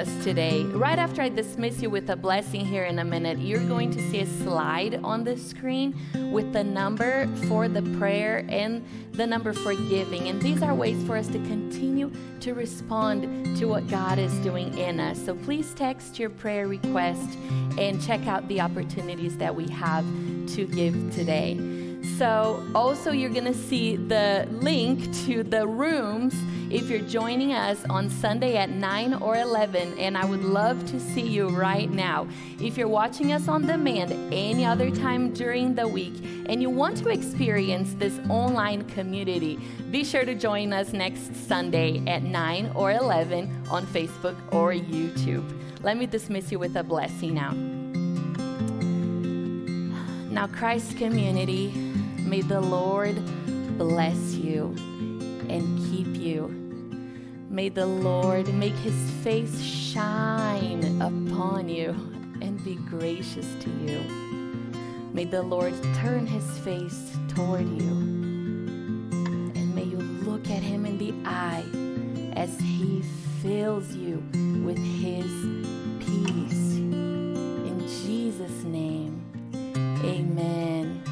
Us 0.00 0.24
today. 0.24 0.62
Right 0.64 0.98
after 0.98 1.20
I 1.20 1.28
dismiss 1.28 1.82
you 1.82 1.90
with 1.90 2.08
a 2.08 2.16
blessing 2.16 2.64
here 2.64 2.84
in 2.84 2.98
a 3.00 3.04
minute, 3.04 3.38
you're 3.38 3.66
going 3.68 3.90
to 3.90 4.00
see 4.10 4.20
a 4.20 4.26
slide 4.26 4.98
on 5.04 5.24
the 5.24 5.36
screen 5.36 5.94
with 6.32 6.54
the 6.54 6.64
number 6.64 7.26
for 7.48 7.68
the 7.68 7.82
prayer 7.98 8.46
and 8.48 8.82
the 9.12 9.26
number 9.26 9.52
for 9.52 9.74
giving. 9.74 10.28
And 10.28 10.40
these 10.40 10.62
are 10.62 10.74
ways 10.74 11.04
for 11.04 11.18
us 11.18 11.26
to 11.28 11.38
continue 11.40 12.10
to 12.40 12.54
respond 12.54 13.58
to 13.58 13.66
what 13.66 13.88
God 13.88 14.18
is 14.18 14.32
doing 14.38 14.76
in 14.78 15.00
us. 15.00 15.22
So 15.22 15.34
please 15.34 15.74
text 15.74 16.18
your 16.18 16.30
prayer 16.30 16.66
request 16.66 17.36
and 17.76 18.02
check 18.02 18.26
out 18.26 18.48
the 18.48 18.62
opportunities 18.62 19.36
that 19.36 19.54
we 19.54 19.68
have 19.68 20.06
to 20.54 20.66
give 20.66 20.94
today. 21.14 21.58
So, 22.16 22.66
also, 22.74 23.12
you're 23.12 23.30
going 23.30 23.44
to 23.44 23.54
see 23.54 23.96
the 23.96 24.48
link 24.50 25.14
to 25.26 25.42
the 25.42 25.66
rooms 25.66 26.34
if 26.70 26.88
you're 26.88 27.00
joining 27.00 27.52
us 27.52 27.84
on 27.90 28.08
Sunday 28.08 28.56
at 28.56 28.70
9 28.70 29.14
or 29.14 29.36
11, 29.36 29.98
and 29.98 30.16
I 30.16 30.24
would 30.24 30.44
love 30.44 30.86
to 30.86 31.00
see 31.00 31.26
you 31.26 31.48
right 31.48 31.90
now. 31.90 32.28
If 32.60 32.78
you're 32.78 32.86
watching 32.86 33.32
us 33.32 33.48
on 33.48 33.66
demand 33.66 34.12
any 34.32 34.64
other 34.64 34.88
time 34.88 35.32
during 35.32 35.74
the 35.74 35.88
week 35.88 36.14
and 36.46 36.62
you 36.62 36.70
want 36.70 36.96
to 36.98 37.08
experience 37.08 37.94
this 37.94 38.20
online 38.28 38.84
community, 38.84 39.58
be 39.90 40.04
sure 40.04 40.24
to 40.24 40.36
join 40.36 40.72
us 40.72 40.92
next 40.92 41.34
Sunday 41.34 42.04
at 42.06 42.22
9 42.22 42.70
or 42.76 42.92
11 42.92 43.64
on 43.68 43.84
Facebook 43.86 44.36
or 44.52 44.72
YouTube. 44.72 45.44
Let 45.82 45.96
me 45.96 46.06
dismiss 46.06 46.52
you 46.52 46.60
with 46.60 46.76
a 46.76 46.84
blessing 46.84 47.34
now. 47.34 47.50
Now, 50.30 50.46
Christ 50.46 50.96
community, 50.96 51.72
may 52.18 52.42
the 52.42 52.60
Lord 52.60 53.16
bless 53.76 54.34
you 54.34 54.76
and 55.48 55.76
keep 55.90 56.06
you. 56.14 56.59
May 57.50 57.68
the 57.68 57.84
Lord 57.84 58.54
make 58.54 58.76
his 58.76 59.10
face 59.24 59.60
shine 59.60 61.02
upon 61.02 61.68
you 61.68 61.90
and 62.40 62.64
be 62.64 62.76
gracious 62.76 63.56
to 63.64 63.70
you. 63.70 64.04
May 65.12 65.24
the 65.24 65.42
Lord 65.42 65.74
turn 65.96 66.28
his 66.28 66.58
face 66.58 67.10
toward 67.26 67.68
you. 67.68 67.90
And 69.56 69.74
may 69.74 69.82
you 69.82 69.98
look 69.98 70.48
at 70.48 70.62
him 70.62 70.86
in 70.86 70.96
the 70.96 71.12
eye 71.28 71.64
as 72.34 72.56
he 72.60 73.02
fills 73.42 73.96
you 73.96 74.22
with 74.64 74.78
his 74.78 75.26
peace. 75.98 76.76
In 76.76 77.80
Jesus' 78.06 78.62
name, 78.62 79.24
amen. 80.04 81.02